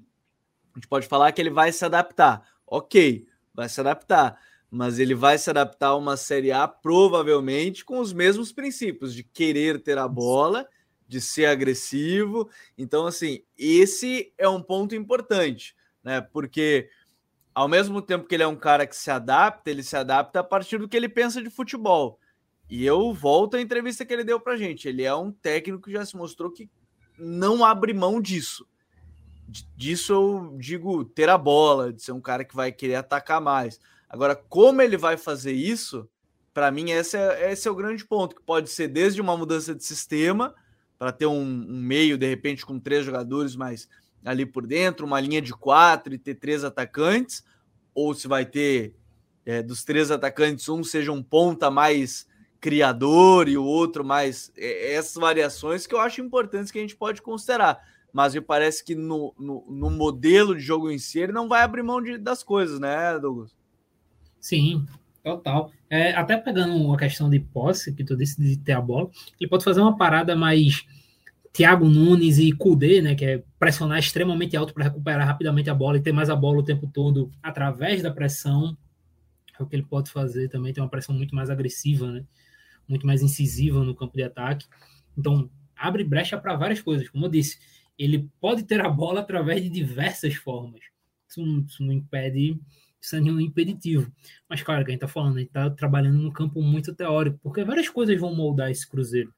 [0.72, 2.48] a gente pode falar que ele vai se adaptar.
[2.64, 4.38] Ok, vai se adaptar.
[4.70, 9.24] Mas ele vai se adaptar a uma Série A provavelmente com os mesmos princípios de
[9.24, 10.68] querer ter a bola,
[11.08, 12.48] de ser agressivo.
[12.78, 16.20] Então, assim, esse é um ponto importante, né?
[16.20, 16.88] Porque
[17.52, 20.44] ao mesmo tempo que ele é um cara que se adapta, ele se adapta a
[20.44, 22.20] partir do que ele pensa de futebol.
[22.70, 24.88] E eu volto à entrevista que ele deu pra gente.
[24.88, 26.70] Ele é um técnico que já se mostrou que
[27.18, 28.66] não abre mão disso.
[29.76, 33.78] Disso eu digo ter a bola, de ser um cara que vai querer atacar mais.
[34.08, 36.08] Agora, como ele vai fazer isso,
[36.52, 39.74] para mim, esse é, esse é o grande ponto, que pode ser desde uma mudança
[39.74, 40.54] de sistema,
[40.98, 43.88] para ter um, um, meio, de repente, com três jogadores mais
[44.24, 47.44] ali por dentro, uma linha de quatro e ter três atacantes,
[47.94, 48.94] ou se vai ter
[49.44, 52.26] é, dos três atacantes, um seja um ponta mais
[52.64, 54.50] criador e o outro mais.
[54.56, 57.78] É, essas variações que eu acho importantes que a gente pode considerar.
[58.10, 61.62] Mas me parece que no, no, no modelo de jogo em si ele não vai
[61.62, 63.54] abrir mão de, das coisas, né, Douglas?
[64.40, 64.86] Sim,
[65.22, 65.70] total.
[65.90, 69.50] É, até pegando a questão de posse, que tu disse de ter a bola, ele
[69.50, 70.86] pode fazer uma parada mais
[71.52, 75.98] Thiago Nunes e Kudê, né, que é pressionar extremamente alto para recuperar rapidamente a bola
[75.98, 78.74] e ter mais a bola o tempo todo através da pressão.
[79.58, 82.24] É o que ele pode fazer também, tem uma pressão muito mais agressiva, né?
[82.88, 84.66] Muito mais incisiva no campo de ataque.
[85.16, 87.08] Então, abre brecha para várias coisas.
[87.08, 87.58] Como eu disse,
[87.98, 90.80] ele pode ter a bola através de diversas formas.
[91.28, 92.58] Isso não, isso não impede,
[93.00, 94.10] isso é nenhum impeditivo.
[94.48, 97.38] Mas, claro, que a gente está falando, a gente está trabalhando num campo muito teórico,
[97.42, 99.32] porque várias coisas vão moldar esse Cruzeiro.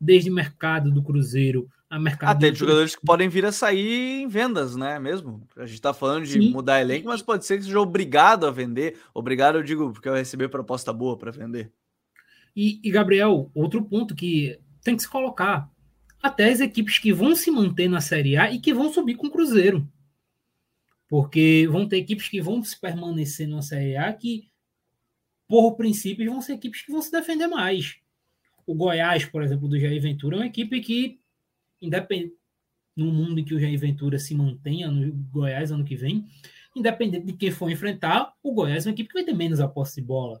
[0.00, 2.36] Desde mercado do Cruzeiro a mercado.
[2.36, 4.98] Até de jogadores que podem vir a sair em vendas, né?
[4.98, 5.46] Mesmo.
[5.56, 6.50] A gente está falando de Sim.
[6.50, 8.98] mudar elenco, mas pode ser que seja obrigado a vender.
[9.14, 11.72] Obrigado, eu digo, porque eu recebi proposta boa para vender.
[12.54, 15.70] E, e, Gabriel, outro ponto que tem que se colocar:
[16.22, 19.26] até as equipes que vão se manter na Série A e que vão subir com
[19.26, 19.88] o Cruzeiro.
[21.08, 24.48] Porque vão ter equipes que vão se permanecer na Série A que,
[25.46, 27.96] por princípios, vão ser equipes que vão se defender mais.
[28.66, 31.20] O Goiás, por exemplo, do Jair Ventura, é uma equipe que,
[31.80, 32.34] independente
[32.96, 36.24] no mundo em que o Jair Ventura se mantenha no Goiás ano que vem,
[36.74, 39.68] independente de quem for enfrentar, o Goiás é uma equipe que vai ter menos a
[39.68, 40.40] posse de bola.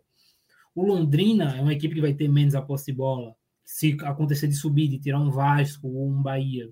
[0.74, 3.34] O Londrina é uma equipe que vai ter menos a posse de bola.
[3.64, 6.68] Se acontecer de subir, de tirar um Vasco ou um Bahia.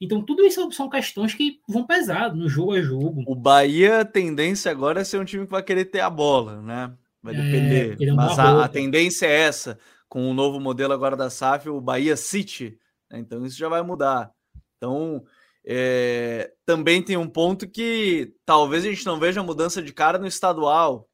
[0.00, 3.24] Então, tudo isso são questões que vão pesar no jogo a jogo.
[3.26, 6.60] O Bahia, a tendência agora é ser um time que vai querer ter a bola,
[6.60, 6.92] né?
[7.22, 7.96] Vai é, depender.
[8.00, 9.78] É, Mas a, a, tendência é essa.
[10.08, 12.78] Com o novo modelo agora da SAF, o Bahia City.
[13.10, 13.18] Né?
[13.18, 14.30] Então, isso já vai mudar.
[14.76, 15.24] Então,
[15.66, 20.26] é, também tem um ponto que talvez a gente não veja mudança de cara no
[20.26, 21.08] estadual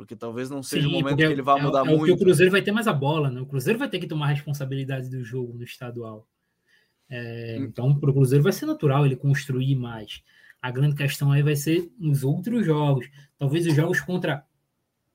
[0.00, 2.14] porque talvez não seja Sim, o momento que ele vá é, mudar é, muito.
[2.14, 3.40] o Cruzeiro vai ter mais a bola, né?
[3.40, 6.26] O Cruzeiro vai ter que tomar responsabilidade do jogo no estadual.
[7.08, 7.64] É, hum.
[7.64, 10.22] então, para o Cruzeiro vai ser natural ele construir mais.
[10.60, 13.10] A grande questão aí vai ser nos outros jogos.
[13.38, 14.44] Talvez os jogos contra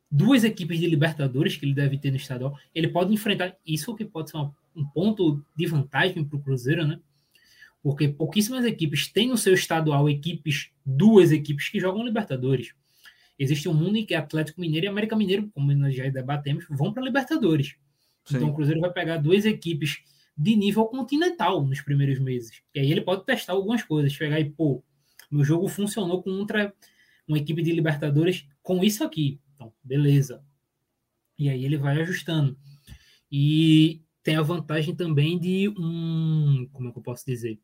[0.09, 2.57] duas equipes de Libertadores que ele deve ter no estadual.
[2.73, 6.85] Ele pode enfrentar isso que pode ser uma, um ponto de vantagem para o Cruzeiro,
[6.85, 6.99] né?
[7.81, 12.73] Porque pouquíssimas equipes têm no seu estadual equipes, duas equipes que jogam Libertadores.
[13.37, 16.93] Existe um mundo em que Atlético Mineiro e América Mineiro, como nós já debatemos, vão
[16.93, 17.75] para Libertadores.
[18.25, 18.37] Sim.
[18.37, 19.99] Então o Cruzeiro vai pegar duas equipes
[20.37, 22.61] de nível continental nos primeiros meses.
[22.73, 24.83] E aí ele pode testar algumas coisas, pegar e, pô,
[25.29, 26.73] meu jogo funcionou contra
[27.27, 29.39] uma equipe de Libertadores com isso aqui.
[29.55, 30.43] Então, beleza.
[31.37, 32.57] E aí ele vai ajustando.
[33.31, 36.67] E tem a vantagem também de um.
[36.71, 37.59] Como é que eu posso dizer?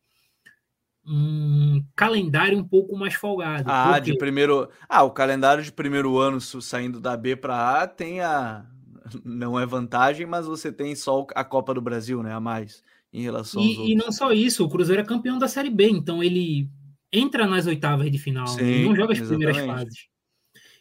[1.06, 3.64] Um calendário um pouco mais folgado.
[3.68, 4.70] Ah, de primeiro.
[4.88, 8.66] Ah, o calendário de primeiro ano saindo da B para A tem a.
[9.26, 12.34] Não é vantagem, mas você tem só a Copa do Brasil, né?
[12.34, 12.84] A mais
[13.14, 16.24] em relação e, e não só isso, o Cruzeiro é campeão da Série B, então
[16.24, 16.70] ele
[17.12, 19.46] entra nas oitavas de final, Sim, ele não joga as exatamente.
[19.46, 20.12] primeiras fases.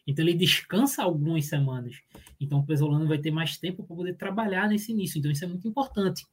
[0.06, 1.96] Então ele descansa algumas semanas.
[2.40, 5.18] Então o Pesolano vai ter mais tempo para poder trabalhar nesse início.
[5.18, 6.26] Então isso é muito importante.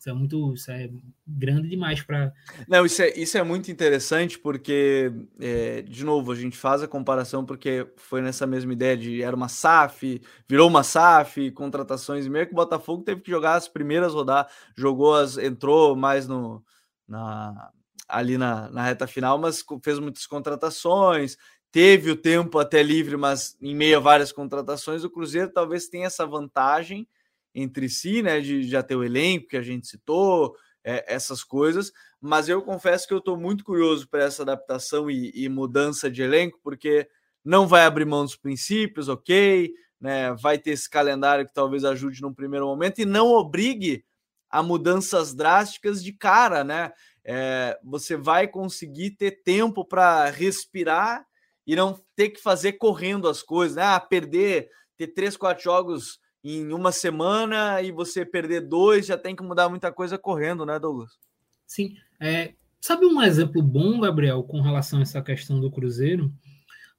[0.00, 0.88] Isso é muito, isso é
[1.26, 2.32] grande demais para.
[2.66, 6.88] Não, isso é, isso é muito interessante porque, é, de novo, a gente faz a
[6.88, 12.46] comparação porque foi nessa mesma ideia de era uma SAF, virou uma SAF, contratações, meio
[12.46, 16.64] que o Botafogo teve que jogar as primeiras rodadas, jogou as, entrou mais no,
[17.06, 17.70] na,
[18.08, 21.36] ali na, na reta final, mas fez muitas contratações,
[21.70, 26.06] teve o tempo até livre, mas em meio a várias contratações, o Cruzeiro talvez tenha
[26.06, 27.06] essa vantagem
[27.54, 31.92] entre si, né, de já ter o elenco que a gente citou, é, essas coisas,
[32.20, 36.22] mas eu confesso que eu estou muito curioso para essa adaptação e, e, mudança de
[36.22, 37.08] elenco, porque
[37.44, 42.22] não vai abrir mão dos princípios, ok, né, vai ter esse calendário que talvez ajude
[42.22, 44.04] num primeiro momento e não obrigue
[44.48, 46.92] a mudanças drásticas de cara, né?
[47.22, 51.24] É, você vai conseguir ter tempo para respirar
[51.66, 53.84] e não ter que fazer correndo as coisas, né?
[53.84, 59.36] Ah, perder, ter três, quatro jogos em uma semana e você perder dois, já tem
[59.36, 61.18] que mudar muita coisa correndo, né, Douglas?
[61.66, 61.96] Sim.
[62.18, 66.32] É, sabe um exemplo bom, Gabriel, com relação a essa questão do Cruzeiro?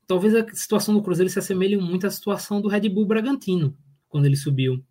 [0.07, 3.77] Talvez a situação do Cruzeiro se assemelhe muito à situação do Red Bull Bragantino,
[4.09, 4.83] quando ele subiu.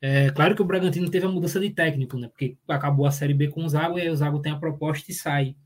[0.00, 2.28] É claro que o Bragantino teve a mudança de técnico, né?
[2.28, 5.10] Porque acabou a Série B com o Zago e aí o Zago tem a proposta
[5.10, 5.56] e sai.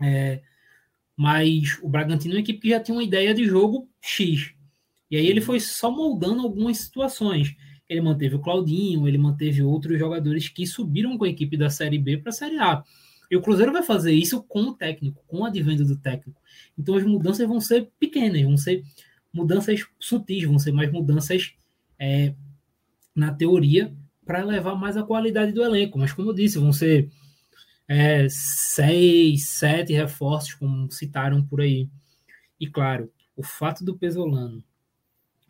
[0.00, 0.40] É,
[1.16, 4.54] mas o Bragantino é uma equipe que já tinha uma ideia de jogo X.
[5.10, 7.54] E aí ele foi só moldando algumas situações.
[7.88, 11.98] Ele manteve o Claudinho, ele manteve outros jogadores que subiram com a equipe da Série
[11.98, 12.84] B para a Série A.
[13.30, 16.40] E o Cruzeiro vai fazer isso com o técnico, com o advento do técnico.
[16.78, 18.82] Então as mudanças vão ser pequenas, vão ser
[19.32, 21.54] mudanças sutis, vão ser mais mudanças
[21.98, 22.34] é,
[23.14, 23.94] na teoria
[24.24, 25.98] para elevar mais a qualidade do elenco.
[25.98, 27.10] Mas como eu disse, vão ser
[27.86, 31.88] é, seis, sete reforços, como citaram por aí.
[32.60, 34.62] E claro, o fato do Pesolano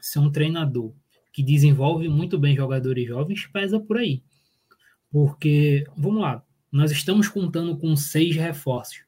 [0.00, 0.92] ser um treinador
[1.32, 4.22] que desenvolve muito bem jogadores jovens pesa por aí.
[5.10, 9.04] Porque, vamos lá, nós estamos contando com seis reforços.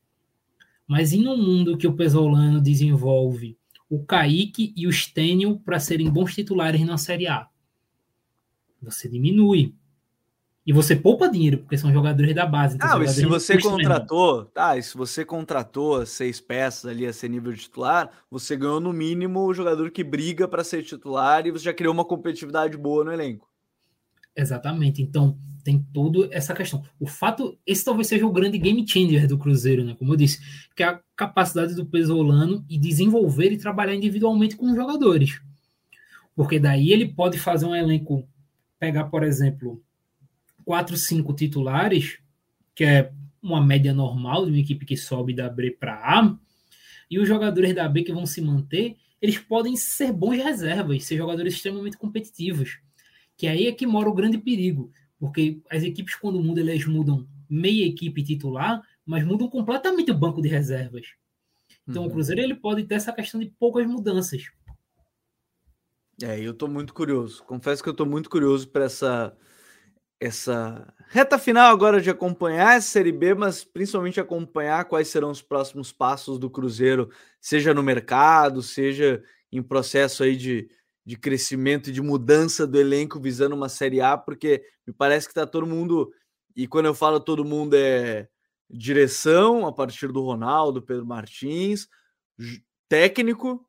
[0.86, 3.56] Mas em um mundo que o Pesolano desenvolve
[3.88, 7.48] o Kaique e o Stênio para serem bons titulares na Série A,
[8.80, 9.74] você diminui.
[10.70, 12.76] E você poupa dinheiro, porque são jogadores da base.
[12.76, 17.12] Então ah, e se você contratou, tá, e se você contratou seis peças ali a
[17.12, 21.44] ser nível de titular, você ganhou no mínimo o jogador que briga para ser titular
[21.44, 23.48] e você já criou uma competitividade boa no elenco.
[24.36, 25.02] Exatamente.
[25.02, 26.84] Então, tem toda essa questão.
[27.00, 29.96] O fato, esse talvez seja o grande game changer do Cruzeiro, né?
[29.98, 30.38] Como eu disse,
[30.76, 35.42] que é a capacidade do Pesolano e desenvolver e trabalhar individualmente com os jogadores.
[36.36, 38.24] Porque daí ele pode fazer um elenco,
[38.78, 39.82] pegar, por exemplo,
[40.70, 42.20] quatro, cinco titulares,
[42.76, 43.12] que é
[43.42, 46.38] uma média normal de uma equipe que sobe da B para A,
[47.10, 51.16] e os jogadores da B que vão se manter, eles podem ser bons reservas, ser
[51.16, 52.78] jogadores extremamente competitivos.
[53.36, 57.26] Que aí é que mora o grande perigo, porque as equipes, quando mudam, elas mudam
[57.48, 61.08] meia equipe titular, mas mudam completamente o banco de reservas.
[61.84, 62.08] Então, uhum.
[62.08, 64.44] o Cruzeiro ele pode ter essa questão de poucas mudanças.
[66.22, 67.42] É, eu estou muito curioso.
[67.42, 69.36] Confesso que eu estou muito curioso para essa
[70.20, 75.40] essa reta final agora de acompanhar essa Série B, mas principalmente acompanhar quais serão os
[75.40, 77.10] próximos passos do Cruzeiro,
[77.40, 80.68] seja no mercado, seja em processo aí de,
[81.04, 85.32] de crescimento e de mudança do elenco visando uma Série A, porque me parece que
[85.32, 86.12] está todo mundo,
[86.54, 88.28] e quando eu falo todo mundo é
[88.68, 91.88] direção, a partir do Ronaldo, Pedro Martins,
[92.88, 93.66] técnico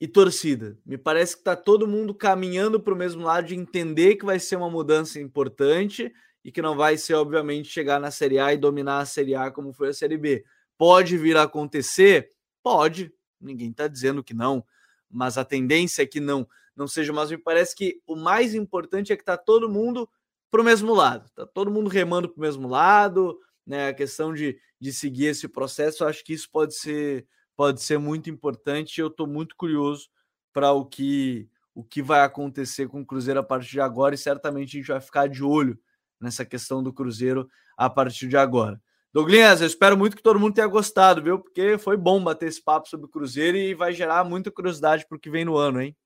[0.00, 0.78] e torcida.
[0.86, 4.38] Me parece que está todo mundo caminhando para o mesmo lado de entender que vai
[4.38, 6.12] ser uma mudança importante
[6.44, 9.50] e que não vai ser, obviamente, chegar na Série A e dominar a Série A
[9.50, 10.44] como foi a Série B.
[10.76, 12.30] pode vir a acontecer?
[12.62, 14.64] Pode, ninguém está dizendo que não,
[15.10, 17.12] mas a tendência é que não, não seja.
[17.12, 20.08] Mas me parece que o mais importante é que está todo mundo
[20.50, 23.88] para o mesmo lado, está todo mundo remando para o mesmo lado, né?
[23.88, 27.26] A questão de, de seguir esse processo, acho que isso pode ser,
[27.58, 29.00] pode ser muito importante.
[29.00, 30.08] Eu estou muito curioso
[30.52, 34.18] para o que o que vai acontecer com o Cruzeiro a partir de agora e
[34.18, 35.78] certamente a gente vai ficar de olho
[36.20, 38.80] nessa questão do Cruzeiro a partir de agora.
[39.12, 41.38] Douglas, eu espero muito que todo mundo tenha gostado, viu?
[41.38, 45.16] Porque foi bom bater esse papo sobre o Cruzeiro e vai gerar muita curiosidade para
[45.16, 45.96] o que vem no ano, hein?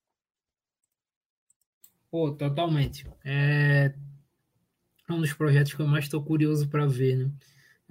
[2.11, 3.07] Pô, totalmente.
[3.25, 3.95] É
[5.09, 7.31] um dos projetos que eu mais estou curioso para ver, né?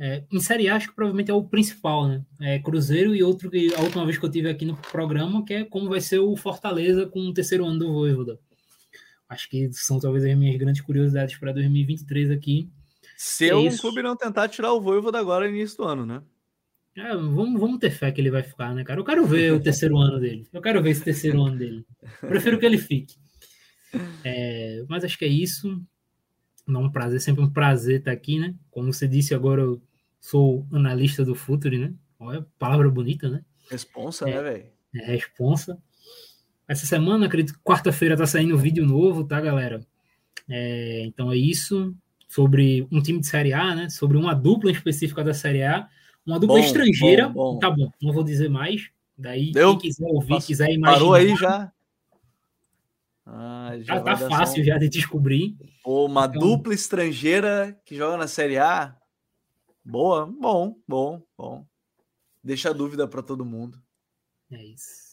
[0.03, 2.25] É, em Série A, acho que provavelmente é o principal, né?
[2.39, 5.53] É Cruzeiro e outro que a última vez que eu tive aqui no programa, que
[5.53, 8.39] é como vai ser o Fortaleza com o terceiro ano do Voivoda.
[9.29, 12.67] Acho que são talvez as minhas grandes curiosidades para 2023 aqui.
[13.15, 16.23] Se é um clube não tentar tirar o Voivoda agora no início do ano, né?
[16.97, 18.99] É, vamos, vamos ter fé que ele vai ficar, né, cara?
[18.99, 20.47] Eu quero ver o terceiro ano dele.
[20.51, 21.85] Eu quero ver esse terceiro ano dele.
[22.21, 23.17] Prefiro que ele fique.
[24.23, 25.79] É, mas acho que é isso.
[26.67, 28.55] Não, um prazer, sempre um prazer estar aqui, né?
[28.71, 29.79] Como você disse, agora eu
[30.21, 31.93] sou analista do Futuri, né?
[32.19, 33.43] Olha, palavra bonita, né?
[33.69, 34.65] Responsa, né, é, né, velho?
[34.95, 35.77] É, responsa.
[36.67, 39.85] Essa semana, acredito que quarta-feira tá saindo um vídeo novo, tá, galera?
[40.47, 41.93] É, então é isso.
[42.27, 43.89] Sobre um time de Série A, né?
[43.89, 45.89] Sobre uma dupla específica da Série A.
[46.25, 47.27] Uma dupla bom, estrangeira.
[47.27, 47.59] Bom, bom.
[47.59, 48.89] Tá bom, não vou dizer mais.
[49.17, 49.77] Daí, Deu?
[49.77, 50.93] quem quiser ouvir, quiser imaginar.
[50.93, 51.71] Parou aí já?
[53.25, 55.57] Ah, já tá fácil já de descobrir.
[55.83, 56.39] Pô, uma então...
[56.39, 58.95] dupla estrangeira que joga na Série A.
[59.83, 61.65] Boa, bom, bom, bom.
[62.43, 63.81] Deixa a dúvida para todo mundo.
[64.51, 65.11] É isso.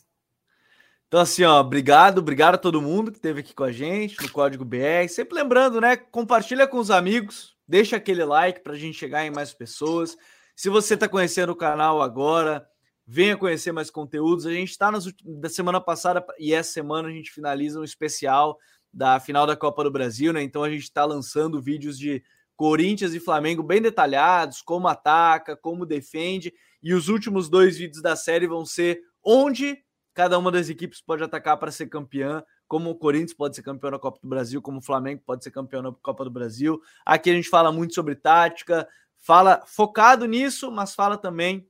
[1.06, 4.30] Então, assim, ó, obrigado, obrigado a todo mundo que esteve aqui com a gente no
[4.30, 5.08] Código BR.
[5.08, 5.96] Sempre lembrando, né?
[5.96, 10.16] Compartilha com os amigos, deixa aquele like para a gente chegar em mais pessoas.
[10.54, 12.68] Se você está conhecendo o canal agora,
[13.06, 14.44] venha conhecer mais conteúdos.
[14.44, 14.90] A gente está
[15.24, 18.58] da semana passada e essa semana a gente finaliza um especial
[18.92, 20.42] da final da Copa do Brasil, né?
[20.42, 22.22] Então a gente está lançando vídeos de
[22.58, 26.52] Corinthians e Flamengo bem detalhados, como ataca, como defende,
[26.82, 29.78] e os últimos dois vídeos da série vão ser onde
[30.12, 33.92] cada uma das equipes pode atacar para ser campeã, como o Corinthians pode ser campeão
[33.92, 36.80] da Copa do Brasil, como o Flamengo pode ser campeão da Copa do Brasil.
[37.06, 38.88] Aqui a gente fala muito sobre tática,
[39.18, 41.64] fala focado nisso, mas fala também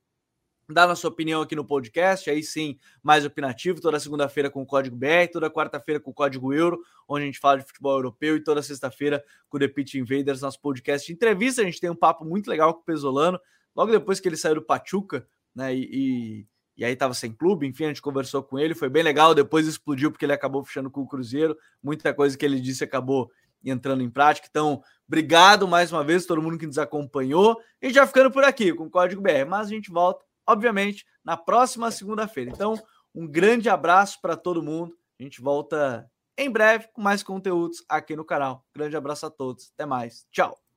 [0.68, 4.66] dá na sua opinião aqui no podcast, aí sim, mais opinativo, toda segunda-feira com o
[4.66, 8.36] código BR, toda quarta-feira com o código Euro, onde a gente fala de futebol europeu,
[8.36, 11.62] e toda sexta-feira com o The Pitch Invaders, nosso podcast de entrevista.
[11.62, 13.40] A gente tem um papo muito legal com o Pesolano,
[13.74, 16.46] logo depois que ele saiu do Pachuca, né, e,
[16.76, 19.66] e aí tava sem clube, enfim, a gente conversou com ele, foi bem legal, depois
[19.66, 23.30] explodiu porque ele acabou fechando com o Cruzeiro, muita coisa que ele disse acabou
[23.64, 24.46] entrando em prática.
[24.48, 27.60] Então, obrigado mais uma vez todo mundo que nos acompanhou.
[27.82, 31.36] E já ficando por aqui com o código BR, mas a gente volta obviamente, na
[31.36, 32.50] próxima segunda-feira.
[32.50, 32.74] Então,
[33.14, 34.96] um grande abraço para todo mundo.
[35.20, 38.64] A gente volta em breve com mais conteúdos aqui no canal.
[38.74, 39.70] Grande abraço a todos.
[39.74, 40.26] Até mais.
[40.32, 40.67] Tchau.